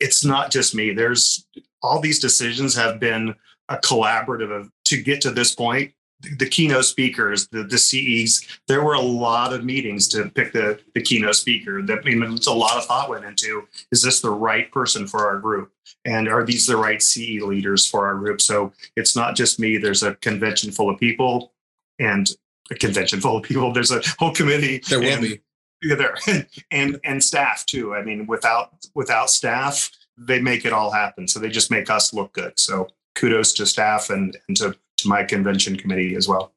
it's 0.00 0.24
not 0.24 0.50
just 0.50 0.74
me. 0.74 0.92
There's 0.92 1.46
all 1.82 2.00
these 2.00 2.18
decisions 2.18 2.74
have 2.74 2.98
been 2.98 3.34
a 3.68 3.76
collaborative 3.76 4.50
of, 4.50 4.70
to 4.86 5.02
get 5.02 5.20
to 5.22 5.30
this 5.30 5.54
point 5.54 5.92
the 6.20 6.48
keynote 6.48 6.84
speakers, 6.84 7.48
the, 7.48 7.62
the 7.62 7.78
CEs, 7.78 8.46
there 8.68 8.82
were 8.82 8.94
a 8.94 9.00
lot 9.00 9.52
of 9.52 9.64
meetings 9.64 10.08
to 10.08 10.28
pick 10.30 10.52
the, 10.52 10.80
the 10.94 11.02
keynote 11.02 11.36
speaker. 11.36 11.82
That 11.82 11.98
I 11.98 12.14
mean, 12.14 12.22
it's 12.32 12.46
a 12.46 12.52
lot 12.52 12.76
of 12.76 12.86
thought 12.86 13.10
went 13.10 13.24
into 13.24 13.68
is 13.92 14.02
this 14.02 14.20
the 14.20 14.30
right 14.30 14.70
person 14.72 15.06
for 15.06 15.26
our 15.26 15.38
group? 15.38 15.72
And 16.04 16.28
are 16.28 16.44
these 16.44 16.66
the 16.66 16.76
right 16.76 17.02
CE 17.02 17.42
leaders 17.42 17.86
for 17.86 18.06
our 18.06 18.16
group? 18.16 18.40
So 18.40 18.72
it's 18.96 19.14
not 19.14 19.36
just 19.36 19.60
me. 19.60 19.76
There's 19.76 20.02
a 20.02 20.14
convention 20.16 20.70
full 20.70 20.88
of 20.88 20.98
people 20.98 21.52
and 21.98 22.30
a 22.70 22.74
convention 22.74 23.20
full 23.20 23.36
of 23.36 23.42
people. 23.42 23.72
There's 23.72 23.90
a 23.90 24.02
whole 24.18 24.32
committee. 24.32 24.82
There 24.88 25.00
will 25.00 25.06
and, 25.06 25.22
be. 25.22 25.40
There 25.82 26.16
and 26.70 26.98
and 27.04 27.22
staff 27.22 27.66
too. 27.66 27.94
I 27.94 28.02
mean, 28.02 28.26
without 28.26 28.72
without 28.94 29.30
staff, 29.30 29.90
they 30.16 30.40
make 30.40 30.64
it 30.64 30.72
all 30.72 30.90
happen. 30.90 31.28
So 31.28 31.38
they 31.38 31.50
just 31.50 31.70
make 31.70 31.90
us 31.90 32.14
look 32.14 32.32
good. 32.32 32.58
So 32.58 32.88
kudos 33.14 33.52
to 33.54 33.66
staff 33.66 34.10
and, 34.10 34.36
and 34.48 34.56
to 34.58 34.76
to 34.98 35.08
my 35.08 35.22
convention 35.24 35.76
committee 35.76 36.14
as 36.14 36.28
well. 36.28 36.52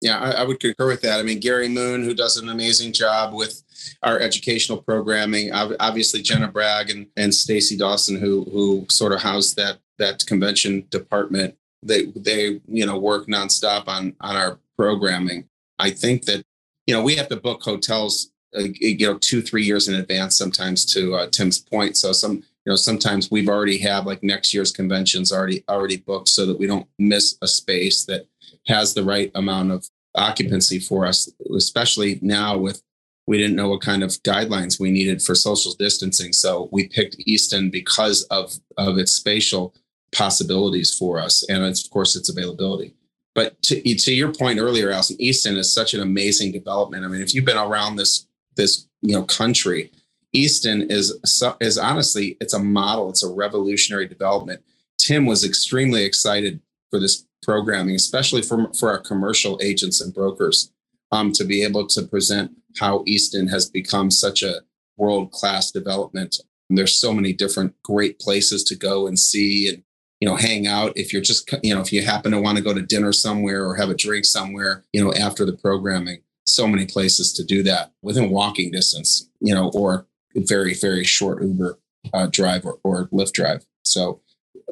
Yeah, 0.00 0.18
I, 0.18 0.30
I, 0.32 0.44
would 0.44 0.58
concur 0.58 0.88
with 0.88 1.00
that. 1.02 1.20
I 1.20 1.22
mean, 1.22 1.38
Gary 1.38 1.68
Moon, 1.68 2.02
who 2.02 2.12
does 2.12 2.36
an 2.36 2.48
amazing 2.48 2.92
job 2.92 3.32
with 3.32 3.62
our 4.02 4.18
educational 4.18 4.82
programming, 4.82 5.52
obviously 5.52 6.22
Jenna 6.22 6.48
Bragg 6.48 6.90
and, 6.90 7.06
and 7.16 7.32
Stacy 7.32 7.76
Dawson, 7.76 8.18
who 8.18 8.44
who 8.50 8.84
sort 8.90 9.12
of 9.12 9.22
house 9.22 9.54
that 9.54 9.78
that 9.98 10.26
convention 10.26 10.86
department. 10.90 11.56
They 11.84 12.06
they 12.16 12.60
you 12.66 12.84
know 12.84 12.98
work 12.98 13.28
nonstop 13.28 13.86
on 13.86 14.16
on 14.20 14.34
our 14.36 14.58
programming. 14.76 15.48
I 15.78 15.90
think 15.90 16.24
that 16.24 16.44
you 16.88 16.94
know 16.94 17.02
we 17.02 17.14
have 17.14 17.28
to 17.28 17.36
book 17.36 17.62
hotels 17.62 18.32
uh, 18.56 18.64
you 18.80 19.06
know 19.06 19.18
two 19.18 19.40
three 19.40 19.64
years 19.64 19.86
in 19.86 19.94
advance 19.94 20.36
sometimes. 20.36 20.84
To 20.94 21.14
uh, 21.14 21.26
Tim's 21.28 21.60
point, 21.60 21.96
so 21.96 22.12
some 22.12 22.42
you 22.64 22.70
know 22.70 22.76
sometimes 22.76 23.30
we've 23.30 23.48
already 23.48 23.78
have 23.78 24.06
like 24.06 24.22
next 24.22 24.52
year's 24.54 24.72
conventions 24.72 25.32
already 25.32 25.64
already 25.68 25.96
booked 25.96 26.28
so 26.28 26.46
that 26.46 26.58
we 26.58 26.66
don't 26.66 26.86
miss 26.98 27.36
a 27.42 27.48
space 27.48 28.04
that 28.04 28.26
has 28.66 28.94
the 28.94 29.04
right 29.04 29.30
amount 29.34 29.70
of 29.70 29.88
occupancy 30.14 30.78
for 30.78 31.06
us 31.06 31.30
especially 31.56 32.18
now 32.22 32.56
with 32.56 32.82
we 33.26 33.38
didn't 33.38 33.56
know 33.56 33.68
what 33.68 33.80
kind 33.80 34.02
of 34.02 34.10
guidelines 34.22 34.80
we 34.80 34.90
needed 34.90 35.22
for 35.22 35.34
social 35.34 35.72
distancing. 35.78 36.32
So 36.32 36.68
we 36.72 36.88
picked 36.88 37.16
easton 37.20 37.70
because 37.70 38.24
of 38.24 38.54
of 38.76 38.98
its 38.98 39.12
spatial 39.12 39.74
possibilities 40.14 40.94
for 40.94 41.18
us 41.18 41.44
and 41.48 41.64
of 41.64 41.78
course 41.90 42.16
its 42.16 42.28
availability. 42.28 42.94
But 43.34 43.62
to, 43.62 43.80
to 43.80 44.14
your 44.14 44.34
point 44.34 44.58
earlier 44.58 44.90
Allison, 44.90 45.16
easton 45.18 45.56
is 45.56 45.72
such 45.72 45.94
an 45.94 46.00
amazing 46.00 46.52
development. 46.52 47.04
I 47.04 47.08
mean 47.08 47.22
if 47.22 47.34
you've 47.34 47.44
been 47.44 47.56
around 47.56 47.96
this 47.96 48.26
this 48.56 48.86
you 49.00 49.14
know 49.14 49.22
country 49.24 49.90
Easton 50.32 50.90
is 50.90 51.18
is 51.60 51.78
honestly 51.78 52.36
it's 52.40 52.54
a 52.54 52.58
model. 52.58 53.10
It's 53.10 53.22
a 53.22 53.32
revolutionary 53.32 54.06
development. 54.06 54.62
Tim 54.98 55.26
was 55.26 55.44
extremely 55.44 56.04
excited 56.04 56.60
for 56.90 56.98
this 56.98 57.26
programming, 57.42 57.94
especially 57.94 58.42
for 58.42 58.72
for 58.74 58.90
our 58.90 59.00
commercial 59.00 59.58
agents 59.62 60.00
and 60.00 60.14
brokers, 60.14 60.72
um, 61.10 61.32
to 61.32 61.44
be 61.44 61.62
able 61.62 61.86
to 61.88 62.02
present 62.02 62.52
how 62.78 63.04
Easton 63.06 63.48
has 63.48 63.68
become 63.68 64.10
such 64.10 64.42
a 64.42 64.62
world 64.96 65.32
class 65.32 65.70
development. 65.70 66.36
And 66.68 66.78
there's 66.78 66.98
so 66.98 67.12
many 67.12 67.32
different 67.32 67.74
great 67.82 68.18
places 68.18 68.64
to 68.64 68.74
go 68.74 69.06
and 69.06 69.18
see 69.18 69.68
and 69.68 69.82
you 70.20 70.28
know 70.28 70.36
hang 70.36 70.68
out 70.68 70.92
if 70.96 71.12
you're 71.12 71.20
just 71.20 71.52
you 71.64 71.74
know 71.74 71.80
if 71.80 71.92
you 71.92 72.00
happen 72.00 72.30
to 72.30 72.40
want 72.40 72.56
to 72.56 72.62
go 72.62 72.72
to 72.72 72.80
dinner 72.80 73.12
somewhere 73.12 73.66
or 73.66 73.74
have 73.74 73.90
a 73.90 73.94
drink 73.94 74.24
somewhere 74.24 74.84
you 74.92 75.04
know 75.04 75.12
after 75.14 75.44
the 75.44 75.52
programming 75.52 76.22
so 76.46 76.64
many 76.66 76.86
places 76.86 77.32
to 77.32 77.44
do 77.44 77.62
that 77.64 77.92
within 78.02 78.30
walking 78.30 78.70
distance 78.70 79.28
you 79.40 79.52
know 79.52 79.72
or 79.74 80.06
very 80.34 80.74
very 80.74 81.04
short 81.04 81.42
Uber 81.42 81.78
uh, 82.12 82.26
drive 82.30 82.64
or, 82.64 82.78
or 82.84 83.08
Lyft 83.08 83.32
drive. 83.32 83.64
So 83.84 84.20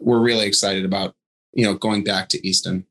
we're 0.01 0.21
really 0.21 0.47
excited 0.47 0.85
about 0.85 1.15
you 1.53 1.65
know 1.65 1.75
going 1.75 2.05
back 2.05 2.29
to 2.31 2.47
Easton. 2.47 2.87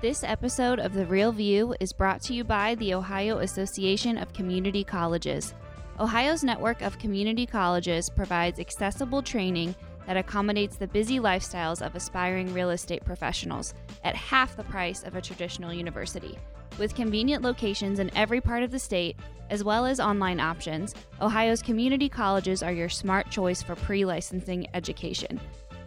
This 0.00 0.22
episode 0.22 0.78
of 0.78 0.94
The 0.94 1.06
Real 1.06 1.32
View 1.32 1.74
is 1.80 1.92
brought 1.92 2.22
to 2.22 2.32
you 2.32 2.44
by 2.44 2.76
the 2.76 2.94
Ohio 2.94 3.38
Association 3.38 4.16
of 4.16 4.32
Community 4.32 4.84
Colleges. 4.84 5.54
Ohio's 5.98 6.44
network 6.44 6.82
of 6.82 7.00
community 7.00 7.44
colleges 7.44 8.08
provides 8.08 8.60
accessible 8.60 9.22
training 9.22 9.74
that 10.06 10.16
accommodates 10.16 10.76
the 10.76 10.86
busy 10.86 11.18
lifestyles 11.18 11.84
of 11.84 11.96
aspiring 11.96 12.54
real 12.54 12.70
estate 12.70 13.04
professionals 13.04 13.74
at 14.04 14.14
half 14.14 14.56
the 14.56 14.62
price 14.62 15.02
of 15.02 15.16
a 15.16 15.20
traditional 15.20 15.72
university. 15.72 16.38
With 16.78 16.94
convenient 16.94 17.42
locations 17.42 17.98
in 17.98 18.16
every 18.16 18.40
part 18.40 18.62
of 18.62 18.70
the 18.70 18.78
state, 18.78 19.16
as 19.50 19.64
well 19.64 19.84
as 19.84 19.98
online 19.98 20.38
options, 20.38 20.94
Ohio's 21.20 21.60
community 21.60 22.08
colleges 22.08 22.62
are 22.62 22.72
your 22.72 22.88
smart 22.88 23.30
choice 23.30 23.62
for 23.62 23.74
pre 23.74 24.04
licensing 24.04 24.66
education. 24.74 25.40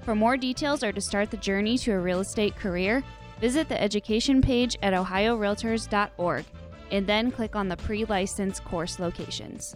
For 0.03 0.15
more 0.15 0.36
details 0.36 0.83
or 0.83 0.91
to 0.91 1.00
start 1.00 1.31
the 1.31 1.38
journey 1.38 1.77
to 1.79 1.91
a 1.91 2.00
real 2.00 2.19
estate 2.19 2.57
career, 2.57 3.03
visit 3.39 3.69
the 3.69 3.81
education 3.81 4.41
page 4.41 4.75
at 4.81 4.93
ohiorealtors.org 4.93 6.45
and 6.91 7.07
then 7.07 7.31
click 7.31 7.55
on 7.55 7.69
the 7.69 7.77
pre 7.77 8.03
license 8.05 8.60
course 8.60 9.00
locations. 9.00 9.74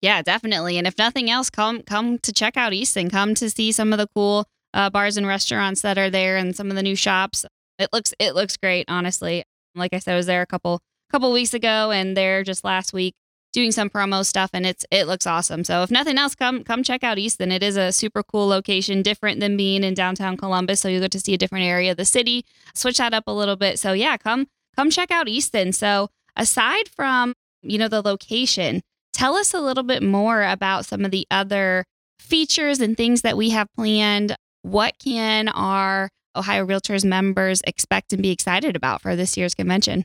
Yeah, 0.00 0.22
definitely. 0.22 0.78
And 0.78 0.86
if 0.86 0.96
nothing 0.96 1.28
else, 1.28 1.50
come 1.50 1.82
come 1.82 2.18
to 2.20 2.32
check 2.32 2.56
out 2.56 2.72
Easton. 2.72 3.10
Come 3.10 3.34
to 3.34 3.50
see 3.50 3.72
some 3.72 3.92
of 3.92 3.98
the 3.98 4.06
cool 4.14 4.46
uh, 4.76 4.90
bars 4.90 5.16
and 5.16 5.26
restaurants 5.26 5.80
that 5.80 5.98
are 5.98 6.10
there 6.10 6.36
and 6.36 6.54
some 6.54 6.70
of 6.70 6.76
the 6.76 6.82
new 6.82 6.94
shops. 6.94 7.44
It 7.78 7.88
looks 7.92 8.14
it 8.20 8.34
looks 8.34 8.56
great, 8.56 8.84
honestly. 8.88 9.42
Like 9.74 9.92
I 9.94 9.98
said, 9.98 10.12
I 10.12 10.16
was 10.16 10.26
there 10.26 10.42
a 10.42 10.46
couple 10.46 10.80
couple 11.10 11.32
weeks 11.32 11.54
ago 11.54 11.90
and 11.90 12.16
there 12.16 12.44
just 12.44 12.62
last 12.62 12.92
week 12.92 13.14
doing 13.52 13.72
some 13.72 13.88
promo 13.88 14.24
stuff 14.24 14.50
and 14.52 14.66
it's 14.66 14.84
it 14.90 15.06
looks 15.06 15.26
awesome. 15.26 15.64
So 15.64 15.82
if 15.82 15.90
nothing 15.90 16.18
else, 16.18 16.34
come 16.34 16.62
come 16.62 16.82
check 16.82 17.02
out 17.02 17.18
Easton. 17.18 17.50
It 17.50 17.62
is 17.62 17.78
a 17.78 17.90
super 17.90 18.22
cool 18.22 18.46
location, 18.46 19.02
different 19.02 19.40
than 19.40 19.56
being 19.56 19.82
in 19.82 19.94
downtown 19.94 20.36
Columbus. 20.36 20.80
So 20.80 20.88
you 20.88 21.00
get 21.00 21.10
to 21.12 21.20
see 21.20 21.34
a 21.34 21.38
different 21.38 21.64
area 21.64 21.92
of 21.92 21.96
the 21.96 22.04
city. 22.04 22.44
Switch 22.74 22.98
that 22.98 23.14
up 23.14 23.24
a 23.26 23.32
little 23.32 23.56
bit. 23.56 23.78
So 23.78 23.94
yeah, 23.94 24.18
come 24.18 24.46
come 24.76 24.90
check 24.90 25.10
out 25.10 25.26
Easton. 25.26 25.72
So 25.72 26.08
aside 26.36 26.88
from, 26.88 27.32
you 27.62 27.78
know, 27.78 27.88
the 27.88 28.02
location, 28.02 28.82
tell 29.14 29.36
us 29.36 29.54
a 29.54 29.60
little 29.60 29.84
bit 29.84 30.02
more 30.02 30.42
about 30.42 30.84
some 30.84 31.06
of 31.06 31.10
the 31.10 31.26
other 31.30 31.84
features 32.20 32.80
and 32.80 32.94
things 32.94 33.22
that 33.22 33.38
we 33.38 33.50
have 33.50 33.68
planned 33.74 34.36
what 34.66 34.98
can 34.98 35.48
our 35.48 36.10
Ohio 36.34 36.66
Realtors 36.66 37.04
members 37.04 37.62
expect 37.66 38.12
and 38.12 38.20
be 38.20 38.32
excited 38.32 38.74
about 38.74 39.00
for 39.00 39.14
this 39.14 39.36
year's 39.36 39.54
convention? 39.54 40.04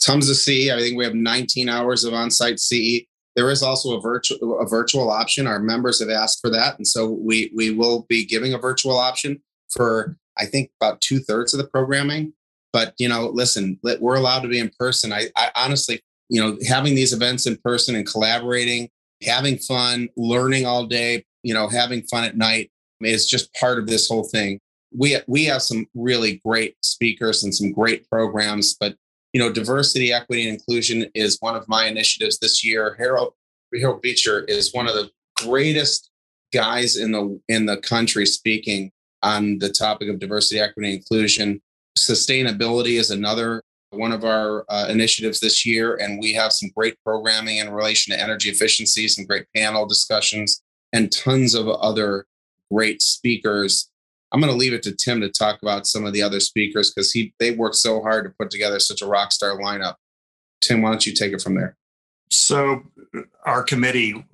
Tons 0.00 0.28
of 0.28 0.36
CE. 0.36 0.68
I 0.68 0.78
think 0.80 0.98
we 0.98 1.04
have 1.04 1.14
19 1.14 1.68
hours 1.68 2.02
of 2.02 2.12
on-site 2.12 2.58
CE. 2.58 3.06
There 3.36 3.50
is 3.50 3.62
also 3.62 3.96
a 3.96 4.00
virtual 4.00 4.58
a 4.60 4.66
virtual 4.66 5.10
option. 5.10 5.46
Our 5.46 5.60
members 5.60 6.00
have 6.00 6.10
asked 6.10 6.40
for 6.40 6.50
that, 6.50 6.76
and 6.76 6.86
so 6.86 7.08
we 7.08 7.50
we 7.54 7.70
will 7.70 8.04
be 8.08 8.24
giving 8.24 8.52
a 8.52 8.58
virtual 8.58 8.96
option 8.96 9.40
for 9.70 10.16
I 10.36 10.46
think 10.46 10.70
about 10.80 11.00
two 11.00 11.20
thirds 11.20 11.54
of 11.54 11.58
the 11.58 11.66
programming. 11.66 12.32
But 12.72 12.94
you 12.98 13.08
know, 13.08 13.28
listen, 13.28 13.78
we're 13.82 14.16
allowed 14.16 14.40
to 14.40 14.48
be 14.48 14.58
in 14.58 14.70
person. 14.78 15.12
I, 15.12 15.28
I 15.36 15.50
honestly, 15.56 16.00
you 16.28 16.40
know, 16.40 16.58
having 16.66 16.94
these 16.94 17.12
events 17.12 17.46
in 17.46 17.56
person 17.58 17.94
and 17.96 18.06
collaborating, 18.06 18.88
having 19.22 19.58
fun, 19.58 20.08
learning 20.16 20.66
all 20.66 20.86
day, 20.86 21.24
you 21.42 21.54
know, 21.54 21.68
having 21.68 22.02
fun 22.02 22.24
at 22.24 22.36
night 22.36 22.70
it's 23.00 23.26
just 23.26 23.52
part 23.54 23.78
of 23.78 23.86
this 23.86 24.08
whole 24.08 24.24
thing. 24.24 24.58
We 24.96 25.16
we 25.26 25.44
have 25.46 25.62
some 25.62 25.86
really 25.94 26.40
great 26.44 26.76
speakers 26.82 27.44
and 27.44 27.54
some 27.54 27.72
great 27.72 28.08
programs, 28.08 28.74
but 28.74 28.96
you 29.32 29.40
know, 29.40 29.52
diversity, 29.52 30.12
equity, 30.12 30.48
and 30.48 30.54
inclusion 30.54 31.06
is 31.14 31.38
one 31.40 31.56
of 31.56 31.68
my 31.68 31.86
initiatives 31.86 32.38
this 32.38 32.64
year. 32.64 32.94
Harold 32.98 33.34
Harold 33.74 34.02
Beecher 34.02 34.44
is 34.44 34.72
one 34.72 34.86
of 34.86 34.94
the 34.94 35.10
greatest 35.36 36.10
guys 36.52 36.96
in 36.96 37.10
the 37.10 37.40
in 37.48 37.66
the 37.66 37.78
country 37.78 38.26
speaking 38.26 38.92
on 39.22 39.58
the 39.58 39.70
topic 39.70 40.08
of 40.08 40.20
diversity, 40.20 40.60
equity, 40.60 40.90
and 40.90 40.98
inclusion. 40.98 41.60
Sustainability 41.98 42.98
is 42.98 43.10
another 43.10 43.62
one 43.90 44.12
of 44.12 44.24
our 44.24 44.64
uh, 44.68 44.86
initiatives 44.88 45.40
this 45.40 45.64
year, 45.64 45.96
and 45.96 46.20
we 46.20 46.32
have 46.32 46.52
some 46.52 46.70
great 46.76 46.96
programming 47.04 47.58
in 47.58 47.70
relation 47.70 48.12
to 48.12 48.20
energy 48.20 48.50
efficiency, 48.50 49.08
some 49.08 49.24
great 49.24 49.46
panel 49.54 49.86
discussions 49.86 50.62
and 50.92 51.10
tons 51.10 51.54
of 51.54 51.68
other 51.68 52.26
great 52.72 53.02
speakers. 53.02 53.90
I'm 54.32 54.40
going 54.40 54.52
to 54.52 54.58
leave 54.58 54.72
it 54.72 54.82
to 54.84 54.92
Tim 54.92 55.20
to 55.20 55.28
talk 55.28 55.62
about 55.62 55.86
some 55.86 56.04
of 56.04 56.12
the 56.12 56.22
other 56.22 56.40
speakers 56.40 56.92
because 56.92 57.12
he 57.12 57.32
they 57.38 57.52
worked 57.52 57.76
so 57.76 58.00
hard 58.02 58.24
to 58.24 58.30
put 58.30 58.50
together 58.50 58.80
such 58.80 59.02
a 59.02 59.06
rock 59.06 59.32
star 59.32 59.58
lineup. 59.58 59.94
Tim, 60.60 60.82
why 60.82 60.90
don't 60.90 61.06
you 61.06 61.12
take 61.12 61.32
it 61.32 61.42
from 61.42 61.54
there? 61.54 61.76
So, 62.30 62.82
uh, 63.16 63.20
our 63.44 63.62
committee 63.62 64.24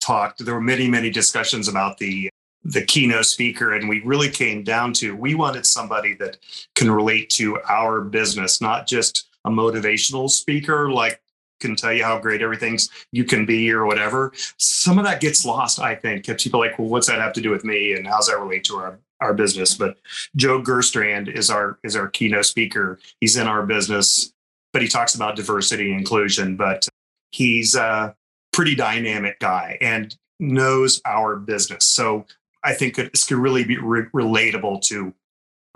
talked. 0.00 0.44
There 0.44 0.54
were 0.54 0.60
many, 0.60 0.88
many 0.88 1.10
discussions 1.10 1.68
about 1.68 1.98
the 1.98 2.28
the 2.64 2.84
keynote 2.84 3.24
speaker, 3.24 3.74
and 3.74 3.88
we 3.88 4.02
really 4.02 4.28
came 4.28 4.62
down 4.62 4.92
to 4.94 5.16
we 5.16 5.34
wanted 5.34 5.64
somebody 5.64 6.14
that 6.14 6.38
can 6.74 6.90
relate 6.90 7.30
to 7.30 7.60
our 7.68 8.02
business, 8.02 8.60
not 8.60 8.86
just 8.86 9.28
a 9.44 9.50
motivational 9.50 10.28
speaker 10.28 10.90
like 10.90 11.22
can 11.60 11.76
tell 11.76 11.92
you 11.92 12.04
how 12.04 12.18
great 12.18 12.42
everything's 12.42 12.90
you 13.12 13.24
can 13.24 13.46
be 13.46 13.70
or 13.70 13.86
whatever. 13.86 14.32
Some 14.56 14.98
of 14.98 15.04
that 15.04 15.20
gets 15.20 15.44
lost, 15.44 15.78
I 15.80 15.94
think. 15.94 16.26
People 16.38 16.60
like, 16.60 16.78
well, 16.78 16.88
what's 16.88 17.06
that 17.06 17.18
have 17.20 17.32
to 17.34 17.40
do 17.40 17.50
with 17.50 17.64
me, 17.64 17.94
and 17.94 18.06
how's 18.06 18.28
that 18.28 18.40
relate 18.40 18.64
to 18.64 18.76
our 18.76 18.98
our 19.20 19.34
business? 19.34 19.74
But 19.74 19.98
Joe 20.36 20.62
Gerstandt 20.62 21.28
is 21.28 21.50
our 21.50 21.78
is 21.82 21.96
our 21.96 22.08
keynote 22.08 22.46
speaker. 22.46 22.98
He's 23.20 23.36
in 23.36 23.46
our 23.46 23.64
business, 23.66 24.32
but 24.72 24.82
he 24.82 24.88
talks 24.88 25.14
about 25.14 25.36
diversity 25.36 25.90
and 25.90 26.00
inclusion. 26.00 26.56
But 26.56 26.88
he's 27.30 27.74
a 27.74 28.14
pretty 28.52 28.74
dynamic 28.74 29.38
guy 29.38 29.78
and 29.80 30.16
knows 30.40 31.00
our 31.04 31.36
business. 31.36 31.84
So 31.84 32.26
I 32.64 32.74
think 32.74 32.98
it's 32.98 33.26
could 33.26 33.38
really 33.38 33.64
be 33.64 33.78
re- 33.78 34.06
relatable 34.14 34.82
to. 34.82 35.14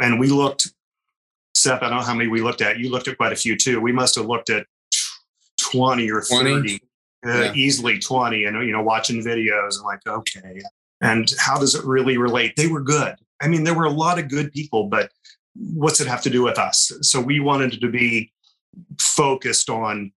And 0.00 0.18
we 0.18 0.28
looked, 0.28 0.72
Seth. 1.54 1.82
I 1.82 1.88
don't 1.88 1.98
know 1.98 2.04
how 2.04 2.14
many 2.14 2.28
we 2.28 2.40
looked 2.40 2.60
at. 2.60 2.78
You 2.78 2.90
looked 2.90 3.08
at 3.08 3.16
quite 3.16 3.32
a 3.32 3.36
few 3.36 3.56
too. 3.56 3.80
We 3.80 3.92
must 3.92 4.14
have 4.16 4.26
looked 4.26 4.50
at 4.50 4.66
20 5.72 6.10
or 6.10 6.22
30, 6.22 6.42
20? 6.42 6.80
Uh, 7.24 7.28
yeah. 7.28 7.52
easily 7.54 7.98
20, 7.98 8.44
and 8.44 8.66
you 8.66 8.72
know, 8.72 8.82
watching 8.82 9.22
videos 9.22 9.76
and 9.76 9.84
like, 9.84 10.00
okay, 10.06 10.60
and 11.00 11.32
how 11.38 11.58
does 11.58 11.74
it 11.74 11.84
really 11.84 12.16
relate? 12.16 12.54
They 12.56 12.66
were 12.66 12.80
good. 12.80 13.14
I 13.40 13.48
mean, 13.48 13.64
there 13.64 13.74
were 13.74 13.84
a 13.84 13.90
lot 13.90 14.18
of 14.18 14.28
good 14.28 14.52
people, 14.52 14.88
but 14.88 15.10
what's 15.54 16.00
it 16.00 16.06
have 16.06 16.22
to 16.22 16.30
do 16.30 16.42
with 16.42 16.58
us? 16.58 16.92
So 17.02 17.20
we 17.20 17.40
wanted 17.40 17.80
to 17.80 17.88
be 17.88 18.32
focused 19.00 19.68
on 19.68 20.12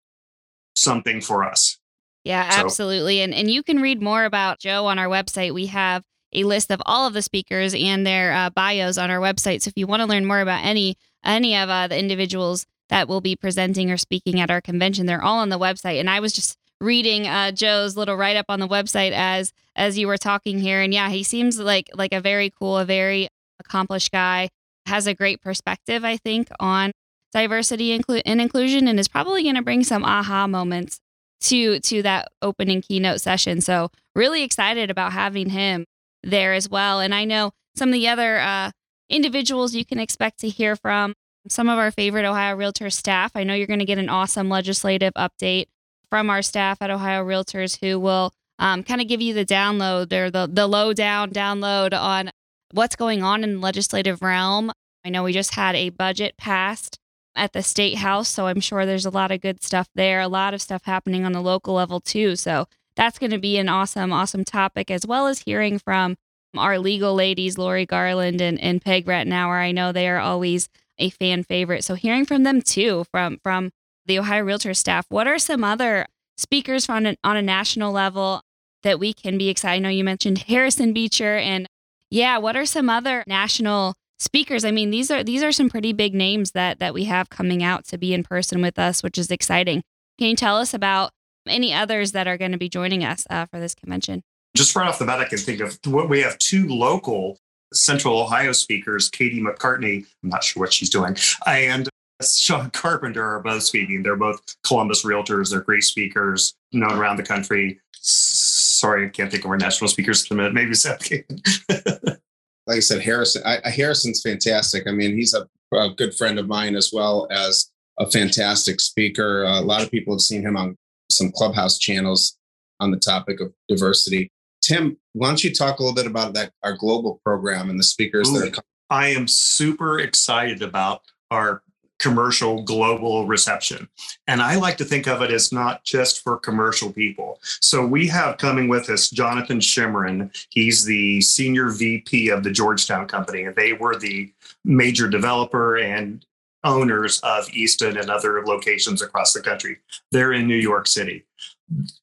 something 0.75 1.21
for 1.21 1.45
us. 1.45 1.79
Yeah, 2.25 2.49
absolutely. 2.51 3.19
So. 3.19 3.25
And 3.25 3.35
and 3.35 3.51
you 3.51 3.63
can 3.63 3.81
read 3.81 4.01
more 4.01 4.25
about 4.25 4.61
Joe 4.61 4.87
on 4.87 4.99
our 4.99 5.09
website. 5.09 5.55
We 5.55 5.67
have 5.67 6.03
a 6.33 6.45
list 6.45 6.71
of 6.71 6.81
all 6.87 7.07
of 7.07 7.15
the 7.15 7.23
speakers 7.23 7.75
and 7.75 8.07
their 8.07 8.33
uh, 8.33 8.51
bios 8.51 8.99
on 8.99 9.11
our 9.11 9.19
website. 9.19 9.63
So 9.63 9.69
if 9.69 9.75
you 9.77 9.87
want 9.87 10.01
to 10.01 10.07
learn 10.07 10.27
more 10.27 10.41
about 10.41 10.65
any 10.65 10.97
any 11.25 11.57
of 11.57 11.69
uh, 11.69 11.89
the 11.89 11.99
individuals 11.99 12.67
that 12.93 13.09
will 13.09 13.23
be 13.23 13.35
presenting 13.35 13.91
or 13.91 13.97
speaking 13.97 14.39
at 14.39 14.51
our 14.51 14.61
convention, 14.61 15.07
they're 15.07 15.25
all 15.25 15.39
on 15.39 15.49
the 15.49 15.59
website. 15.59 15.99
And 15.99 16.11
I 16.11 16.21
was 16.21 16.35
just 16.35 16.59
reading 16.79 17.27
uh, 17.27 17.51
Joe's 17.51 17.97
little 17.97 18.17
write 18.17 18.37
up 18.37 18.45
on 18.51 18.61
the 18.61 18.69
website 18.69 19.13
as 19.13 19.51
as 19.75 19.97
you 19.97 20.07
were 20.07 20.19
talking 20.19 20.59
here, 20.59 20.83
and 20.83 20.93
yeah, 20.93 21.09
he 21.09 21.23
seems 21.23 21.59
like 21.59 21.89
like 21.95 22.13
a 22.13 22.21
very 22.21 22.51
cool, 22.51 22.77
a 22.77 22.85
very 22.85 23.29
accomplished 23.59 24.13
guy. 24.13 24.51
Has 24.85 25.07
a 25.07 25.15
great 25.15 25.41
perspective, 25.41 26.05
I 26.05 26.19
think, 26.19 26.49
on 26.61 26.93
diversity 27.33 27.93
and 27.93 28.41
inclusion, 28.43 28.87
and 28.87 29.01
is 29.01 29.09
probably 29.09 29.43
going 29.43 29.55
to 29.55 29.63
bring 29.63 29.85
some 29.85 30.05
aha 30.05 30.47
moments 30.47 31.01
to 31.45 31.81
to 31.81 32.03
that 32.03 32.29
opening 32.43 32.83
keynote 32.83 33.23
session. 33.23 33.63
So 33.63 33.91
really 34.15 34.43
excited 34.43 34.91
about 34.91 35.15
having 35.15 35.49
him 35.49 35.87
there 36.23 36.53
as 36.53 36.69
well. 36.69 37.01
And 37.01 37.15
I 37.15 37.25
know 37.25 37.53
some 37.75 37.89
of 37.89 37.95
the 37.95 38.09
other 38.09 38.39
uh, 38.39 38.71
individuals 39.09 39.75
you 39.75 39.87
can 39.87 39.99
expect 39.99 40.41
to 40.41 40.49
hear 40.51 40.77
from, 40.77 41.15
some 41.49 41.69
of 41.69 41.79
our 41.79 41.91
favorite 41.91 42.25
Ohio 42.25 42.57
Realtor 42.57 42.91
staff. 42.91 43.33
I 43.35 43.45
know 43.45 43.55
you're 43.55 43.67
going 43.67 43.79
to 43.81 43.85
get 43.85 43.99
an 43.99 44.09
awesome 44.09 44.49
legislative 44.49 45.13
update 45.15 45.67
from 46.11 46.31
our 46.31 46.43
staff 46.43 46.79
at 46.81 46.91
Ohio 46.91 47.25
Realtors 47.25 47.79
who 47.81 47.99
will 47.99 48.33
um, 48.59 48.83
kind 48.83 49.01
of 49.01 49.09
give 49.09 49.21
you 49.21 49.35
the 49.35 49.45
download 49.45 50.13
or 50.13 50.31
the, 50.31 50.49
the 50.51 50.67
low 50.67 50.93
down 50.93 51.31
download 51.31 51.99
on 51.99 52.31
what's 52.73 52.97
going 52.97 53.23
on 53.23 53.45
in 53.45 53.55
the 53.55 53.61
legislative 53.61 54.23
realm. 54.23 54.73
I 55.05 55.09
know 55.09 55.25
we 55.25 55.33
just 55.33 55.55
had 55.55 55.75
a 55.75 55.91
budget 55.91 56.37
passed 56.37 56.99
at 57.35 57.53
the 57.53 57.63
state 57.63 57.97
house, 57.97 58.29
so 58.29 58.47
I'm 58.47 58.61
sure 58.61 58.85
there's 58.85 59.07
a 59.07 59.11
lot 59.11 59.31
of 59.31 59.41
good 59.41 59.63
stuff 59.65 59.89
there, 59.95 60.21
a 60.21 60.29
lot 60.29 60.55
of 60.55 60.63
stuff 60.63 60.83
happening 60.85 61.25
on 61.25 61.33
the 61.33 61.41
local 61.41 61.75
level 61.75 62.01
too. 62.01 62.37
So 62.37 62.67
that's 62.95 63.19
going 63.19 63.31
to 63.31 63.39
be 63.39 63.59
an 63.59 63.69
awesome, 63.69 64.13
awesome 64.13 64.45
topic, 64.45 64.91
as 64.91 65.07
well 65.07 65.27
as 65.27 65.41
hearing 65.41 65.79
from 65.79 66.17
our 66.57 66.79
legal 66.79 67.15
ladies, 67.15 67.57
Lori 67.57 67.87
Garland 67.87 68.41
and, 68.41 68.61
and 68.61 68.83
Peg 68.83 69.07
Rattenauer. 69.07 69.61
I 69.61 69.73
know 69.73 69.93
they 69.93 70.09
are 70.09 70.21
always 70.21 70.69
a 70.99 71.11
fan 71.11 71.43
favorite. 71.45 71.85
So 71.85 71.95
hearing 71.95 72.25
from 72.25 72.43
them 72.43 72.63
too, 72.63 73.05
from 73.11 73.39
from 73.43 73.71
the 74.07 74.19
Ohio 74.19 74.43
Realtor 74.43 74.75
staff, 74.75 75.07
what 75.09 75.27
are 75.27 75.39
some 75.39 75.65
other 75.65 76.07
speakers 76.37 76.89
on 76.89 77.07
an, 77.07 77.17
on 77.23 77.37
a 77.37 77.43
national 77.43 77.93
level 77.93 78.43
that 78.83 78.99
we 78.99 79.13
can 79.13 79.39
be 79.39 79.49
excited? 79.49 79.77
I 79.77 79.79
know 79.79 79.89
you 79.89 80.05
mentioned 80.05 80.39
Harrison 80.39 80.93
Beecher, 80.93 81.37
and 81.37 81.67
yeah, 82.11 82.39
what 82.39 82.57
are 82.57 82.67
some 82.67 82.91
other 82.91 83.25
national 83.27 83.95
speakers? 84.19 84.65
I 84.65 84.71
mean, 84.71 84.91
these 84.91 85.11
are 85.11 85.23
these 85.25 85.43
are 85.43 85.53
some 85.53 85.71
pretty 85.71 85.93
big 85.93 86.15
names 86.15 86.53
that 86.53 86.79
that 86.79 86.95
we 86.95 87.05
have 87.05 87.31
coming 87.31 87.63
out 87.63 87.85
to 87.87 87.99
be 87.99 88.15
in 88.15 88.23
person 88.23 88.61
with 88.61 88.79
us, 88.79 89.03
which 89.03 89.19
is 89.19 89.31
exciting. 89.31 89.83
Can 90.19 90.29
you 90.29 90.37
tell 90.37 90.57
us 90.57 90.75
about 90.75 91.11
any 91.47 91.73
others 91.73 92.13
that 92.13 92.27
are 92.27 92.39
going 92.39 92.53
to 92.53 92.59
be 92.59 92.69
joining 92.69 93.05
us 93.05 93.27
uh, 93.31 93.47
for 93.47 93.59
this 93.59 93.75
convention? 93.75 94.23
Just 94.55 94.77
right 94.77 94.87
off 94.87 94.99
the 94.99 95.07
bat, 95.07 95.19
I 95.19 95.25
can 95.25 95.39
think 95.39 95.61
of 95.61 95.79
what 95.87 96.09
we 96.09 96.21
have 96.21 96.37
two 96.39 96.69
local 96.69 97.39
Central 97.73 98.21
Ohio 98.21 98.53
speakers, 98.53 99.09
Katie 99.09 99.43
McCartney, 99.43 100.05
I'm 100.23 100.29
not 100.29 100.45
sure 100.45 100.61
what 100.61 100.73
she's 100.73 100.91
doing, 100.91 101.17
and 101.47 101.89
Sean 102.23 102.71
Carpenter 102.71 103.25
are 103.25 103.41
both 103.41 103.63
speaking. 103.63 104.03
They're 104.03 104.17
both 104.17 104.41
Columbus 104.65 105.05
realtors. 105.05 105.51
They're 105.51 105.61
great 105.61 105.83
speakers, 105.83 106.55
known 106.73 106.93
around 106.93 107.17
the 107.17 107.23
country. 107.23 107.81
Sorry, 107.95 109.07
I 109.07 109.09
can't 109.09 109.31
think 109.31 109.45
of 109.45 109.51
our 109.51 109.57
national 109.57 109.89
speakers 109.89 110.29
in 110.31 110.35
a 110.35 110.37
minute. 110.37 110.55
Maybe 110.55 110.75
Seth 110.75 111.11
like 112.67 112.77
I 112.77 112.81
said, 112.81 113.03
Harrison. 113.03 113.43
I, 113.45 113.71
Harrison's 113.71 114.23
fantastic. 114.23 114.87
I 114.87 114.93
mean, 114.93 115.17
he's 115.17 115.35
a, 115.35 115.49
a, 115.77 115.91
good 115.91 116.15
friend 116.15 116.39
of 116.39 116.49
mine 116.49 116.77
as 116.77 116.91
well 116.93 117.27
as 117.31 117.71
a 117.99 118.11
fantastic 118.11 118.81
speaker. 118.81 119.45
Uh, 119.45 119.61
a 119.61 119.63
lot 119.63 119.83
of 119.83 119.91
people 119.91 120.15
have 120.15 120.21
seen 120.21 120.43
him 120.43 120.57
on 120.57 120.77
some 121.11 121.33
clubhouse 121.33 121.79
channels 121.79 122.37
on 122.81 122.91
the 122.91 122.99
topic 122.99 123.41
of 123.41 123.53
diversity. 123.69 124.31
Tim, 124.63 124.97
why 125.13 125.29
don't 125.29 125.45
you 125.45 125.55
talk 125.55 125.79
a 125.79 125.83
little 125.83 125.95
bit 125.95 126.07
about 126.07 126.35
that 126.35 126.53
our 126.63 126.77
global 126.77 127.21
program 127.25 127.69
and 127.69 127.79
the 127.79 127.85
speakers 127.85 128.31
Ooh, 128.31 128.39
that 128.39 128.49
are 128.49 128.51
coming? 128.51 128.65
I 128.91 129.09
am 129.09 129.27
super 129.27 129.99
excited 129.99 130.63
about 130.63 131.03
our 131.31 131.63
commercial 131.99 132.63
global 132.63 133.27
reception. 133.27 133.89
And 134.27 134.43
I 134.43 134.57
like 134.57 134.77
to 134.79 134.85
think 134.85 135.07
of 135.07 135.23
it 135.23 135.31
as 135.31 135.53
not 135.53 135.85
just 135.85 136.23
for 136.23 136.37
commercial 136.37 136.93
people. 136.93 137.39
So 137.43 137.87
we 137.87 138.09
have 138.09 138.39
coming 138.39 138.67
with 138.69 138.91
us 138.91 139.09
Jonathan 139.09 139.61
Shimmerin. 139.61 140.31
He's 140.51 140.85
the 140.85 141.21
senior 141.21 141.71
VP 141.71 142.29
of 142.29 142.43
the 142.43 142.51
Georgetown 142.51 143.07
Company, 143.07 143.45
and 143.45 143.55
they 143.55 143.73
were 143.73 143.97
the 143.97 144.33
major 144.65 145.09
developer 145.09 145.79
and 145.79 146.27
owners 146.65 147.21
of 147.21 147.49
Easton 147.51 147.97
and 147.97 148.11
other 148.11 148.45
locations 148.45 149.01
across 149.01 149.33
the 149.33 149.41
country. 149.41 149.79
They're 150.11 150.33
in 150.33 150.49
New 150.49 150.57
York 150.57 150.89
City. 150.89 151.25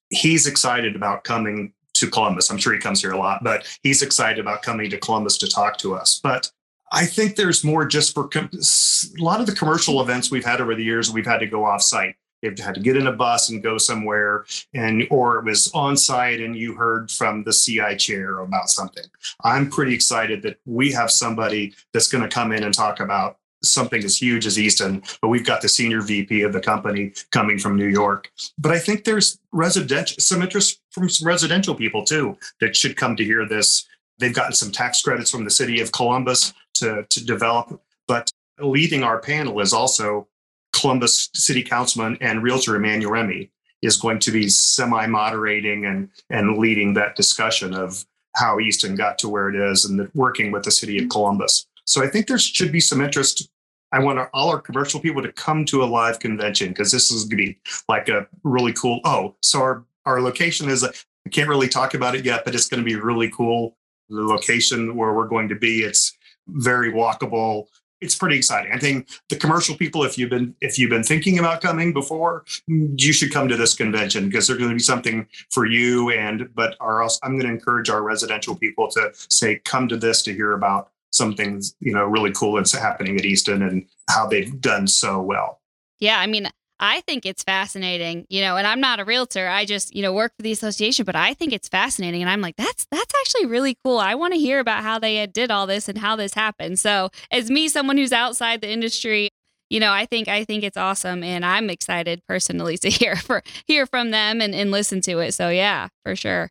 He's 0.08 0.46
excited 0.46 0.96
about 0.96 1.24
coming 1.24 1.74
to 1.94 2.10
Columbus. 2.10 2.50
I'm 2.50 2.58
sure 2.58 2.72
he 2.72 2.78
comes 2.78 3.00
here 3.00 3.12
a 3.12 3.18
lot, 3.18 3.42
but 3.42 3.66
he's 3.82 4.02
excited 4.02 4.38
about 4.38 4.62
coming 4.62 4.90
to 4.90 4.98
Columbus 4.98 5.38
to 5.38 5.48
talk 5.48 5.78
to 5.78 5.94
us. 5.94 6.20
But 6.22 6.50
I 6.92 7.06
think 7.06 7.36
there's 7.36 7.62
more 7.62 7.86
just 7.86 8.14
for 8.14 8.26
com- 8.28 8.50
a 8.52 9.22
lot 9.22 9.40
of 9.40 9.46
the 9.46 9.54
commercial 9.54 10.00
events 10.00 10.30
we've 10.30 10.44
had 10.44 10.60
over 10.60 10.74
the 10.74 10.84
years, 10.84 11.10
we've 11.10 11.26
had 11.26 11.38
to 11.38 11.46
go 11.46 11.64
off 11.64 11.82
site. 11.82 12.16
They've 12.42 12.58
had 12.58 12.74
to 12.74 12.80
get 12.80 12.96
in 12.96 13.06
a 13.06 13.12
bus 13.12 13.50
and 13.50 13.62
go 13.62 13.76
somewhere, 13.76 14.46
and 14.72 15.06
or 15.10 15.38
it 15.38 15.44
was 15.44 15.70
on 15.74 15.96
site 15.96 16.40
and 16.40 16.56
you 16.56 16.74
heard 16.74 17.10
from 17.10 17.44
the 17.44 17.52
CI 17.52 17.96
chair 17.96 18.38
about 18.38 18.70
something. 18.70 19.04
I'm 19.44 19.68
pretty 19.68 19.94
excited 19.94 20.42
that 20.42 20.58
we 20.64 20.90
have 20.92 21.10
somebody 21.10 21.74
that's 21.92 22.08
going 22.08 22.22
to 22.22 22.34
come 22.34 22.52
in 22.52 22.64
and 22.64 22.72
talk 22.72 23.00
about 23.00 23.36
something 23.62 24.02
as 24.04 24.20
huge 24.20 24.46
as 24.46 24.58
Easton, 24.58 25.02
but 25.20 25.28
we've 25.28 25.46
got 25.46 25.62
the 25.62 25.68
senior 25.68 26.00
VP 26.00 26.42
of 26.42 26.52
the 26.52 26.60
company 26.60 27.12
coming 27.30 27.58
from 27.58 27.76
New 27.76 27.88
York. 27.88 28.30
But 28.58 28.72
I 28.72 28.78
think 28.78 29.04
there's 29.04 29.38
residential 29.52 30.16
some 30.20 30.42
interest 30.42 30.80
from 30.90 31.08
some 31.08 31.26
residential 31.26 31.74
people 31.74 32.04
too 32.04 32.36
that 32.60 32.76
should 32.76 32.96
come 32.96 33.16
to 33.16 33.24
hear 33.24 33.46
this. 33.46 33.86
They've 34.18 34.34
gotten 34.34 34.52
some 34.52 34.70
tax 34.70 35.02
credits 35.02 35.30
from 35.30 35.44
the 35.44 35.50
city 35.50 35.80
of 35.80 35.92
Columbus 35.92 36.52
to, 36.74 37.04
to 37.08 37.24
develop, 37.24 37.80
but 38.06 38.30
leading 38.58 39.02
our 39.02 39.18
panel 39.18 39.60
is 39.60 39.72
also 39.72 40.28
Columbus 40.72 41.30
City 41.34 41.62
Councilman 41.62 42.18
and 42.20 42.42
Realtor 42.42 42.76
Emmanuel 42.76 43.12
Remy 43.12 43.50
is 43.82 43.96
going 43.96 44.18
to 44.20 44.30
be 44.30 44.48
semi-moderating 44.48 45.86
and 45.86 46.10
and 46.28 46.58
leading 46.58 46.94
that 46.94 47.16
discussion 47.16 47.74
of 47.74 48.04
how 48.36 48.60
Easton 48.60 48.94
got 48.94 49.18
to 49.18 49.28
where 49.28 49.48
it 49.48 49.56
is 49.56 49.84
and 49.84 49.98
the, 49.98 50.10
working 50.14 50.52
with 50.52 50.62
the 50.62 50.70
city 50.70 51.02
of 51.02 51.08
Columbus. 51.08 51.66
So 51.84 52.02
I 52.04 52.08
think 52.08 52.26
there 52.26 52.38
should 52.38 52.72
be 52.72 52.80
some 52.80 53.00
interest. 53.00 53.50
I 53.92 53.98
want 53.98 54.20
all 54.32 54.50
our 54.50 54.60
commercial 54.60 55.00
people 55.00 55.22
to 55.22 55.32
come 55.32 55.64
to 55.66 55.82
a 55.82 55.86
live 55.86 56.20
convention 56.20 56.68
because 56.68 56.92
this 56.92 57.10
is 57.10 57.24
going 57.24 57.38
to 57.38 57.46
be 57.52 57.58
like 57.88 58.08
a 58.08 58.26
really 58.44 58.72
cool. 58.72 59.00
Oh, 59.04 59.34
so 59.42 59.60
our 59.60 59.84
our 60.06 60.20
location 60.20 60.68
is. 60.68 60.84
I 60.84 61.28
can't 61.28 61.50
really 61.50 61.68
talk 61.68 61.92
about 61.92 62.14
it 62.14 62.24
yet, 62.24 62.44
but 62.46 62.54
it's 62.54 62.68
going 62.68 62.82
to 62.82 62.84
be 62.84 62.96
really 62.96 63.28
cool. 63.30 63.76
The 64.08 64.22
location 64.22 64.96
where 64.96 65.12
we're 65.12 65.28
going 65.28 65.48
to 65.50 65.54
be, 65.54 65.82
it's 65.82 66.16
very 66.48 66.90
walkable. 66.90 67.66
it's 68.00 68.14
pretty 68.14 68.36
exciting. 68.36 68.72
I 68.72 68.78
think 68.78 69.08
the 69.28 69.36
commercial 69.36 69.76
people, 69.76 70.04
if 70.04 70.16
you've 70.16 70.30
been 70.30 70.54
if 70.60 70.78
you've 70.78 70.90
been 70.90 71.02
thinking 71.02 71.38
about 71.38 71.60
coming 71.60 71.92
before, 71.92 72.44
you 72.66 73.12
should 73.12 73.32
come 73.32 73.48
to 73.48 73.56
this 73.56 73.74
convention 73.74 74.26
because 74.26 74.46
there's 74.46 74.58
going 74.58 74.70
to 74.70 74.74
be 74.76 74.82
something 74.82 75.26
for 75.50 75.66
you. 75.66 76.10
And 76.10 76.48
but 76.54 76.76
our 76.80 77.02
I'm 77.02 77.38
going 77.38 77.46
to 77.46 77.52
encourage 77.52 77.90
our 77.90 78.02
residential 78.02 78.56
people 78.56 78.88
to 78.92 79.10
say 79.14 79.56
come 79.64 79.88
to 79.88 79.96
this 79.96 80.22
to 80.22 80.32
hear 80.32 80.52
about 80.52 80.90
some 81.10 81.34
things 81.34 81.74
you 81.80 81.92
know 81.92 82.04
really 82.04 82.32
cool 82.32 82.54
that's 82.54 82.72
happening 82.72 83.18
at 83.18 83.24
Easton 83.24 83.62
and 83.62 83.86
how 84.08 84.26
they've 84.26 84.60
done 84.60 84.86
so 84.86 85.20
well. 85.20 85.60
Yeah, 85.98 86.18
I 86.18 86.26
mean, 86.26 86.48
I 86.80 87.02
think 87.02 87.26
it's 87.26 87.42
fascinating, 87.42 88.26
you 88.30 88.40
know, 88.40 88.56
and 88.56 88.66
I'm 88.66 88.80
not 88.80 89.00
a 89.00 89.04
realtor. 89.04 89.46
I 89.46 89.66
just, 89.66 89.94
you 89.94 90.00
know, 90.00 90.14
work 90.14 90.32
for 90.34 90.42
the 90.42 90.50
association, 90.50 91.04
but 91.04 91.14
I 91.14 91.34
think 91.34 91.52
it's 91.52 91.68
fascinating. 91.68 92.22
And 92.22 92.30
I'm 92.30 92.40
like, 92.40 92.56
that's 92.56 92.86
that's 92.90 93.12
actually 93.20 93.46
really 93.46 93.76
cool. 93.84 93.98
I 93.98 94.14
want 94.14 94.32
to 94.32 94.40
hear 94.40 94.60
about 94.60 94.82
how 94.82 94.98
they 94.98 95.24
did 95.26 95.50
all 95.50 95.66
this 95.66 95.90
and 95.90 95.98
how 95.98 96.16
this 96.16 96.32
happened. 96.32 96.78
So 96.78 97.10
as 97.30 97.50
me, 97.50 97.68
someone 97.68 97.98
who's 97.98 98.12
outside 98.12 98.62
the 98.62 98.70
industry, 98.70 99.28
you 99.68 99.78
know, 99.78 99.92
I 99.92 100.06
think 100.06 100.28
I 100.28 100.44
think 100.44 100.64
it's 100.64 100.78
awesome 100.78 101.22
and 101.22 101.44
I'm 101.44 101.68
excited 101.68 102.22
personally 102.26 102.78
to 102.78 102.88
hear 102.90 103.14
for 103.14 103.42
hear 103.66 103.84
from 103.84 104.10
them 104.10 104.40
and, 104.40 104.54
and 104.54 104.70
listen 104.70 105.02
to 105.02 105.18
it. 105.18 105.32
So 105.32 105.50
yeah, 105.50 105.88
for 106.02 106.16
sure. 106.16 106.50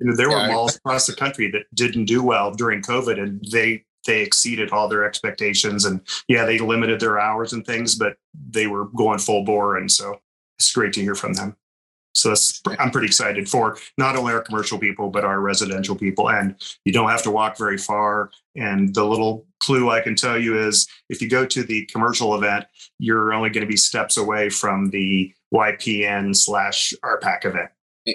You 0.00 0.10
know, 0.10 0.16
there 0.16 0.28
were 0.28 0.46
malls 0.46 0.76
across 0.76 1.06
the 1.06 1.14
country 1.14 1.50
that 1.52 1.62
didn't 1.74 2.04
do 2.04 2.22
well 2.22 2.52
during 2.52 2.82
COVID 2.82 3.20
and 3.20 3.44
they 3.50 3.84
they 4.06 4.22
exceeded 4.22 4.70
all 4.70 4.88
their 4.88 5.04
expectations. 5.04 5.84
And 5.84 6.00
yeah, 6.28 6.44
they 6.44 6.58
limited 6.58 7.00
their 7.00 7.18
hours 7.18 7.52
and 7.52 7.66
things, 7.66 7.94
but 7.94 8.16
they 8.50 8.66
were 8.66 8.86
going 8.86 9.18
full 9.18 9.44
bore. 9.44 9.76
And 9.76 9.90
so 9.90 10.20
it's 10.58 10.72
great 10.72 10.92
to 10.94 11.00
hear 11.00 11.14
from 11.14 11.34
them. 11.34 11.56
So 12.14 12.34
I'm 12.78 12.90
pretty 12.90 13.06
excited 13.06 13.48
for 13.48 13.76
not 13.96 14.16
only 14.16 14.32
our 14.32 14.40
commercial 14.40 14.78
people, 14.78 15.08
but 15.08 15.24
our 15.24 15.40
residential 15.40 15.94
people. 15.94 16.30
And 16.30 16.56
you 16.84 16.92
don't 16.92 17.10
have 17.10 17.22
to 17.22 17.30
walk 17.30 17.56
very 17.56 17.78
far. 17.78 18.30
And 18.56 18.92
the 18.92 19.04
little 19.04 19.46
clue 19.60 19.90
I 19.90 20.00
can 20.00 20.16
tell 20.16 20.36
you 20.36 20.58
is 20.58 20.88
if 21.08 21.22
you 21.22 21.28
go 21.28 21.46
to 21.46 21.62
the 21.62 21.86
commercial 21.86 22.34
event, 22.34 22.64
you're 22.98 23.32
only 23.32 23.50
going 23.50 23.64
to 23.64 23.70
be 23.70 23.76
steps 23.76 24.16
away 24.16 24.50
from 24.50 24.90
the 24.90 25.32
YPN 25.54 26.34
slash 26.34 26.92
RPAC 27.04 27.44
event. 27.44 27.70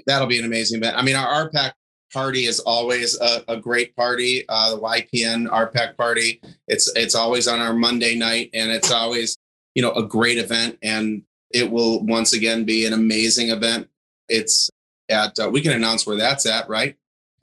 That'll 0.05 0.27
be 0.27 0.39
an 0.39 0.45
amazing 0.45 0.79
event. 0.79 0.97
I 0.97 1.01
mean, 1.01 1.15
our 1.15 1.49
RPAC 1.49 1.71
party 2.13 2.45
is 2.45 2.59
always 2.59 3.19
a, 3.19 3.43
a 3.47 3.57
great 3.57 3.95
party. 3.95 4.45
Uh, 4.47 4.75
the 4.75 4.81
YPN 4.81 5.49
RPAC 5.49 5.97
party. 5.97 6.39
It's 6.67 6.91
it's 6.95 7.15
always 7.15 7.47
on 7.47 7.59
our 7.59 7.73
Monday 7.73 8.15
night, 8.15 8.51
and 8.53 8.71
it's 8.71 8.91
always 8.91 9.37
you 9.75 9.81
know 9.81 9.91
a 9.93 10.03
great 10.03 10.37
event, 10.37 10.77
and 10.81 11.23
it 11.51 11.69
will 11.69 12.03
once 12.05 12.33
again 12.33 12.63
be 12.63 12.85
an 12.85 12.93
amazing 12.93 13.49
event. 13.49 13.89
It's 14.29 14.69
at 15.09 15.37
uh, 15.39 15.49
we 15.49 15.61
can 15.61 15.73
announce 15.73 16.05
where 16.05 16.17
that's 16.17 16.45
at, 16.45 16.69
right? 16.69 16.95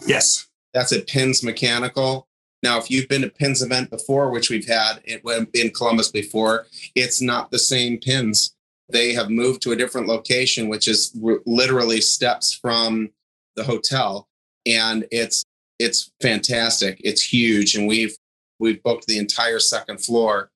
Yes, 0.06 0.48
that's 0.72 0.92
at 0.92 1.06
Pins 1.06 1.42
Mechanical. 1.42 2.26
Now, 2.62 2.78
if 2.78 2.90
you've 2.90 3.08
been 3.08 3.22
to 3.22 3.30
Pins 3.30 3.62
event 3.62 3.90
before, 3.90 4.30
which 4.30 4.50
we've 4.50 4.68
had 4.68 5.00
in 5.06 5.70
Columbus 5.70 6.10
before, 6.10 6.66
it's 6.94 7.22
not 7.22 7.50
the 7.50 7.58
same 7.58 7.98
Pins. 7.98 8.54
They 8.90 9.14
have 9.14 9.30
moved 9.30 9.62
to 9.62 9.72
a 9.72 9.76
different 9.76 10.08
location, 10.08 10.68
which 10.68 10.86
is 10.86 11.16
literally 11.46 12.00
steps 12.00 12.52
from 12.52 13.10
the 13.56 13.64
hotel 13.64 14.28
and 14.66 15.06
it's 15.10 15.44
it's 15.78 16.10
fantastic. 16.20 17.00
It's 17.02 17.22
huge, 17.22 17.74
and 17.74 17.88
we've 17.88 18.16
we've 18.58 18.82
booked 18.82 19.06
the 19.06 19.18
entire 19.18 19.58
second 19.58 19.98
floor, 19.98 20.50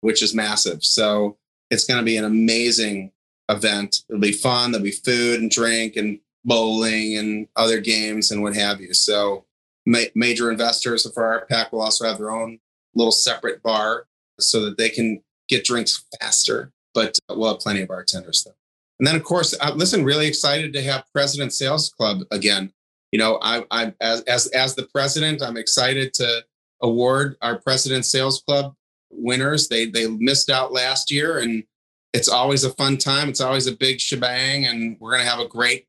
which 0.00 0.22
is 0.22 0.34
massive. 0.34 0.82
So 0.84 1.36
it's 1.70 1.84
going 1.84 1.98
to 1.98 2.04
be 2.04 2.16
an 2.16 2.24
amazing 2.24 3.12
event. 3.48 4.04
It'll 4.08 4.20
be 4.20 4.32
fun. 4.32 4.72
There'll 4.72 4.84
be 4.84 4.90
food 4.90 5.40
and 5.40 5.50
drink 5.50 5.96
and 5.96 6.18
bowling 6.44 7.16
and 7.18 7.46
other 7.56 7.80
games 7.80 8.30
and 8.30 8.42
what 8.42 8.56
have 8.56 8.80
you. 8.80 8.94
So 8.94 9.44
ma- 9.86 10.04
major 10.14 10.50
investors 10.50 11.10
for 11.12 11.46
RPAC 11.50 11.72
will 11.72 11.82
also 11.82 12.06
have 12.06 12.18
their 12.18 12.30
own 12.30 12.58
little 12.94 13.12
separate 13.12 13.62
bar 13.62 14.06
so 14.38 14.64
that 14.64 14.78
they 14.78 14.88
can 14.88 15.22
get 15.48 15.64
drinks 15.64 16.04
faster. 16.18 16.72
But 16.94 17.18
we'll 17.28 17.50
have 17.52 17.60
plenty 17.60 17.82
of 17.82 17.88
bartenders 17.88 18.44
though. 18.44 18.54
And 18.98 19.06
then, 19.06 19.16
of 19.16 19.24
course, 19.24 19.54
uh, 19.60 19.72
listen, 19.74 20.04
really 20.04 20.26
excited 20.26 20.72
to 20.74 20.82
have 20.82 21.04
President 21.14 21.52
Sales 21.52 21.90
Club 21.90 22.22
again 22.30 22.72
you 23.12 23.18
know, 23.18 23.38
I, 23.42 23.64
I 23.70 23.92
as, 24.00 24.22
as 24.22 24.46
as 24.48 24.74
the 24.74 24.84
president, 24.84 25.42
I'm 25.42 25.56
excited 25.56 26.14
to 26.14 26.44
award 26.82 27.36
our 27.42 27.58
President 27.58 28.04
Sales 28.04 28.42
Club 28.42 28.74
winners. 29.10 29.68
They 29.68 29.86
they 29.86 30.06
missed 30.06 30.50
out 30.50 30.72
last 30.72 31.10
year, 31.10 31.38
and 31.38 31.64
it's 32.12 32.28
always 32.28 32.64
a 32.64 32.72
fun 32.74 32.98
time. 32.98 33.28
It's 33.28 33.40
always 33.40 33.66
a 33.66 33.72
big 33.72 34.00
shebang, 34.00 34.66
and 34.66 34.96
we're 35.00 35.12
gonna 35.12 35.28
have 35.28 35.40
a 35.40 35.48
great 35.48 35.86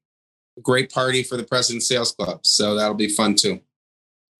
great 0.61 0.91
party 0.91 1.23
for 1.23 1.37
the 1.37 1.43
President 1.43 1.83
Sales 1.83 2.11
Club. 2.11 2.45
So 2.45 2.75
that'll 2.75 2.93
be 2.95 3.09
fun 3.09 3.35
too. 3.35 3.61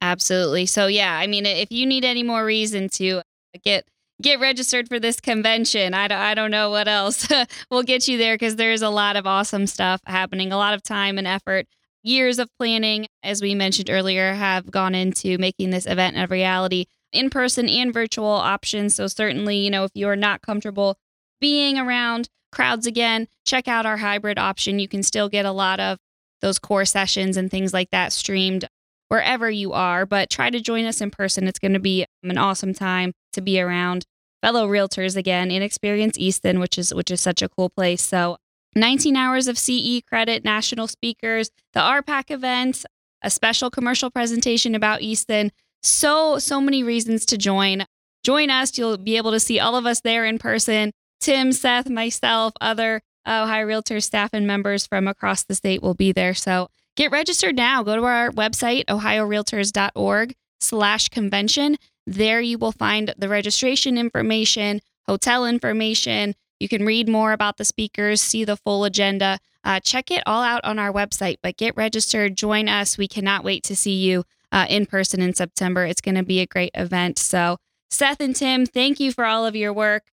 Absolutely. 0.01 0.65
So 0.65 0.87
yeah, 0.87 1.17
I 1.17 1.27
mean, 1.27 1.45
if 1.45 1.71
you 1.71 1.85
need 1.85 2.03
any 2.03 2.23
more 2.23 2.43
reason 2.43 2.89
to 2.89 3.21
get 3.63 3.85
get 4.21 4.39
registered 4.39 4.87
for 4.87 4.99
this 4.99 5.19
convention. 5.19 5.95
I 5.95 6.07
don't, 6.07 6.17
I 6.17 6.35
don't 6.35 6.51
know 6.51 6.69
what 6.69 6.87
else 6.87 7.27
we'll 7.71 7.83
get 7.83 8.07
you 8.07 8.17
there 8.19 8.35
because 8.35 8.55
there's 8.55 8.83
a 8.83 8.89
lot 8.89 9.15
of 9.15 9.25
awesome 9.25 9.65
stuff 9.65 9.99
happening, 10.05 10.51
a 10.51 10.57
lot 10.57 10.75
of 10.75 10.83
time 10.83 11.17
and 11.17 11.27
effort 11.27 11.65
years 12.03 12.39
of 12.39 12.49
planning, 12.57 13.07
as 13.23 13.41
we 13.41 13.55
mentioned 13.55 13.89
earlier, 13.89 14.33
have 14.33 14.71
gone 14.71 14.95
into 14.95 15.37
making 15.37 15.69
this 15.69 15.85
event 15.85 16.17
a 16.17 16.27
reality 16.27 16.85
in 17.11 17.29
person 17.29 17.67
and 17.67 17.93
virtual 17.93 18.27
options. 18.27 18.95
So, 18.95 19.07
certainly, 19.07 19.57
you 19.57 19.69
know, 19.69 19.85
if 19.85 19.91
you're 19.93 20.15
not 20.15 20.41
comfortable 20.41 20.97
being 21.39 21.77
around 21.77 22.29
crowds 22.51 22.85
again, 22.85 23.27
check 23.45 23.67
out 23.67 23.85
our 23.85 23.97
hybrid 23.97 24.37
option. 24.37 24.79
You 24.79 24.87
can 24.87 25.03
still 25.03 25.29
get 25.29 25.45
a 25.45 25.51
lot 25.51 25.79
of 25.79 25.97
those 26.41 26.59
core 26.59 26.85
sessions 26.85 27.37
and 27.37 27.49
things 27.49 27.73
like 27.73 27.89
that 27.91 28.13
streamed 28.13 28.67
wherever 29.07 29.49
you 29.49 29.73
are, 29.73 30.05
but 30.05 30.29
try 30.29 30.49
to 30.49 30.59
join 30.59 30.85
us 30.85 31.01
in 31.01 31.11
person. 31.11 31.47
It's 31.47 31.59
going 31.59 31.73
to 31.73 31.79
be 31.79 32.05
an 32.23 32.37
awesome 32.37 32.73
time 32.73 33.13
to 33.33 33.41
be 33.41 33.59
around 33.59 34.05
fellow 34.41 34.67
realtors 34.67 35.15
again 35.15 35.51
in 35.51 35.61
Experience 35.61 36.17
Easton, 36.17 36.59
which 36.59 36.77
is 36.77 36.93
which 36.93 37.11
is 37.11 37.21
such 37.21 37.41
a 37.41 37.49
cool 37.49 37.69
place. 37.69 38.01
So 38.01 38.37
19 38.75 39.15
hours 39.15 39.47
of 39.47 39.57
CE 39.57 40.01
credit, 40.07 40.43
national 40.43 40.87
speakers, 40.87 41.49
the 41.73 41.79
RPAC 41.79 42.31
event, 42.31 42.85
a 43.21 43.29
special 43.29 43.69
commercial 43.69 44.09
presentation 44.09 44.75
about 44.75 45.01
Easton. 45.01 45.51
So, 45.83 46.39
so 46.39 46.61
many 46.61 46.83
reasons 46.83 47.25
to 47.27 47.37
join. 47.37 47.85
Join 48.23 48.49
us. 48.49 48.77
You'll 48.77 48.97
be 48.97 49.17
able 49.17 49.31
to 49.31 49.39
see 49.39 49.59
all 49.59 49.75
of 49.75 49.85
us 49.85 50.01
there 50.01 50.25
in 50.25 50.37
person. 50.37 50.91
Tim, 51.19 51.51
Seth, 51.51 51.89
myself, 51.89 52.53
other 52.61 53.01
uh, 53.25 53.43
Ohio 53.43 53.67
Realtors 53.67 54.03
staff 54.03 54.31
and 54.33 54.47
members 54.47 54.87
from 54.87 55.07
across 55.07 55.43
the 55.43 55.55
state 55.55 55.81
will 55.81 55.93
be 55.93 56.11
there. 56.11 56.33
So 56.33 56.69
get 56.95 57.11
registered 57.11 57.55
now. 57.55 57.83
Go 57.83 57.95
to 57.95 58.03
our 58.03 58.31
website, 58.31 58.85
ohiorealtors.org 58.85 60.33
slash 60.59 61.09
convention. 61.09 61.77
There 62.07 62.41
you 62.41 62.57
will 62.57 62.71
find 62.71 63.13
the 63.17 63.29
registration 63.29 63.97
information, 63.97 64.81
hotel 65.07 65.45
information, 65.45 66.35
you 66.61 66.69
can 66.69 66.85
read 66.85 67.09
more 67.09 67.33
about 67.33 67.57
the 67.57 67.65
speakers, 67.65 68.21
see 68.21 68.45
the 68.45 68.55
full 68.55 68.83
agenda. 68.83 69.39
Uh, 69.63 69.79
check 69.79 70.11
it 70.11 70.21
all 70.27 70.43
out 70.43 70.63
on 70.63 70.77
our 70.77 70.93
website, 70.93 71.37
but 71.41 71.57
get 71.57 71.75
registered, 71.75 72.35
join 72.35 72.69
us. 72.69 72.99
We 72.99 73.07
cannot 73.07 73.43
wait 73.43 73.63
to 73.63 73.75
see 73.75 73.95
you 73.95 74.23
uh, 74.51 74.67
in 74.69 74.85
person 74.85 75.21
in 75.21 75.33
September. 75.33 75.85
It's 75.85 76.01
going 76.01 76.15
to 76.15 76.23
be 76.23 76.39
a 76.39 76.45
great 76.45 76.71
event. 76.75 77.17
So, 77.17 77.57
Seth 77.89 78.21
and 78.21 78.35
Tim, 78.35 78.67
thank 78.67 78.99
you 78.99 79.11
for 79.11 79.25
all 79.25 79.45
of 79.45 79.55
your 79.55 79.73
work. 79.73 80.03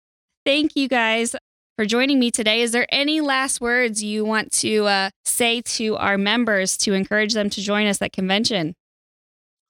Thank 0.47 0.75
you 0.75 0.89
guys 0.89 1.37
for 1.77 1.85
joining 1.85 2.19
me 2.19 2.31
today. 2.31 2.63
Is 2.63 2.73
there 2.73 2.87
any 2.89 3.21
last 3.21 3.61
words 3.61 4.03
you 4.03 4.25
want 4.25 4.51
to 4.53 4.87
uh, 4.87 5.11
say 5.27 5.61
to 5.61 5.97
our 5.97 6.17
members 6.17 6.79
to 6.79 6.95
encourage 6.95 7.35
them 7.35 7.51
to 7.51 7.61
join 7.61 7.87
us 7.87 8.01
at 8.01 8.15
convention? 8.15 8.75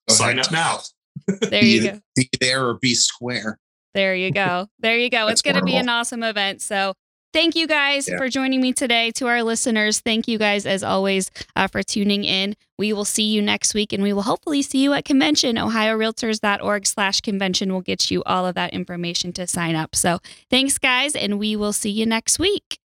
Sign 0.09 0.39
up 0.39 0.53
now. 0.53 0.79
There 1.27 1.63
you 1.63 1.83
go. 1.83 2.01
Be 2.15 2.31
there 2.41 2.67
or 2.67 2.75
be 2.75 2.95
square. 2.95 3.59
There 3.99 4.15
you 4.15 4.31
go. 4.31 4.69
There 4.79 4.97
you 4.97 5.11
go. 5.11 5.27
it's 5.27 5.43
going 5.43 5.57
to 5.57 5.65
be 5.65 5.75
an 5.75 5.89
awesome 5.89 6.23
event. 6.23 6.63
So, 6.63 6.95
thank 7.33 7.57
you 7.57 7.67
guys 7.67 8.09
yeah. 8.09 8.17
for 8.17 8.29
joining 8.29 8.61
me 8.61 8.73
today. 8.73 9.11
To 9.17 9.27
our 9.27 9.43
listeners, 9.43 9.99
thank 9.99 10.29
you 10.29 10.39
guys 10.39 10.67
as 10.67 10.85
always 10.85 11.33
uh, 11.57 11.67
for 11.67 11.83
tuning 11.83 12.23
in. 12.23 12.55
We 12.79 12.93
will 12.93 13.05
see 13.05 13.25
you 13.25 13.43
next 13.43 13.75
week, 13.75 13.93
and 13.93 14.01
we 14.01 14.13
will 14.13 14.23
hopefully 14.23 14.63
see 14.63 14.85
you 14.85 14.93
at 14.93 15.05
convention. 15.05 15.57
OhioRealtors.org/slash 15.57 17.23
convention 17.23 17.73
will 17.73 17.81
get 17.81 18.09
you 18.09 18.23
all 18.23 18.47
of 18.47 18.55
that 18.55 18.73
information 18.73 19.33
to 19.33 19.49
sign 19.49 19.75
up. 19.75 19.97
So, 19.97 20.21
thanks, 20.49 20.79
guys, 20.79 21.17
and 21.17 21.37
we 21.37 21.57
will 21.57 21.73
see 21.73 21.91
you 21.91 22.07
next 22.07 22.39
week. 22.39 22.79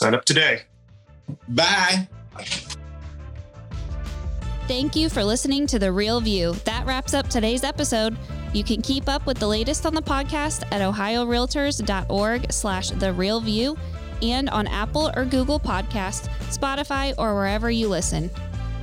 Sign 0.00 0.14
up 0.14 0.24
today. 0.24 0.62
Bye. 1.48 2.08
Thank 4.66 4.96
you 4.96 5.10
for 5.10 5.22
listening 5.22 5.66
to 5.66 5.78
The 5.78 5.92
Real 5.92 6.22
View. 6.22 6.54
That 6.64 6.86
wraps 6.86 7.12
up 7.12 7.28
today's 7.28 7.62
episode. 7.62 8.16
You 8.56 8.64
can 8.64 8.80
keep 8.80 9.06
up 9.06 9.26
with 9.26 9.36
the 9.36 9.46
latest 9.46 9.84
on 9.84 9.92
the 9.92 10.00
podcast 10.00 10.64
at 10.72 10.80
ohiorealtors.org 10.80 12.50
slash 12.50 12.88
the 12.88 13.12
real 13.12 13.38
view 13.38 13.76
and 14.22 14.48
on 14.48 14.66
Apple 14.66 15.10
or 15.14 15.26
Google 15.26 15.60
Podcasts, 15.60 16.28
Spotify, 16.48 17.12
or 17.18 17.34
wherever 17.34 17.70
you 17.70 17.86
listen. 17.86 18.30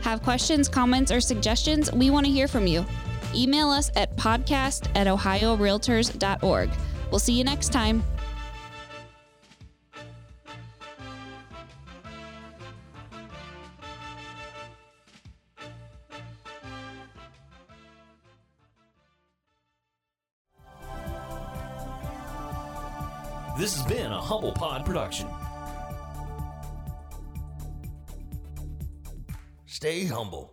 Have 0.04 0.22
questions, 0.22 0.70
comments, 0.70 1.12
or 1.12 1.20
suggestions? 1.20 1.92
We 1.92 2.12
want 2.12 2.28
to 2.28 2.32
hear 2.32 2.48
from 2.48 2.68
you. 2.68 2.86
Email 3.34 3.72
us 3.72 3.90
at 3.96 4.16
podcast 4.16 4.92
at 4.94 5.08
ohiorealtors.org. 5.08 6.70
We'll 7.10 7.18
see 7.18 7.34
you 7.34 7.44
next 7.44 7.70
time. 7.70 8.04
Production. 24.94 25.28
Stay 29.66 30.06
humble. 30.06 30.52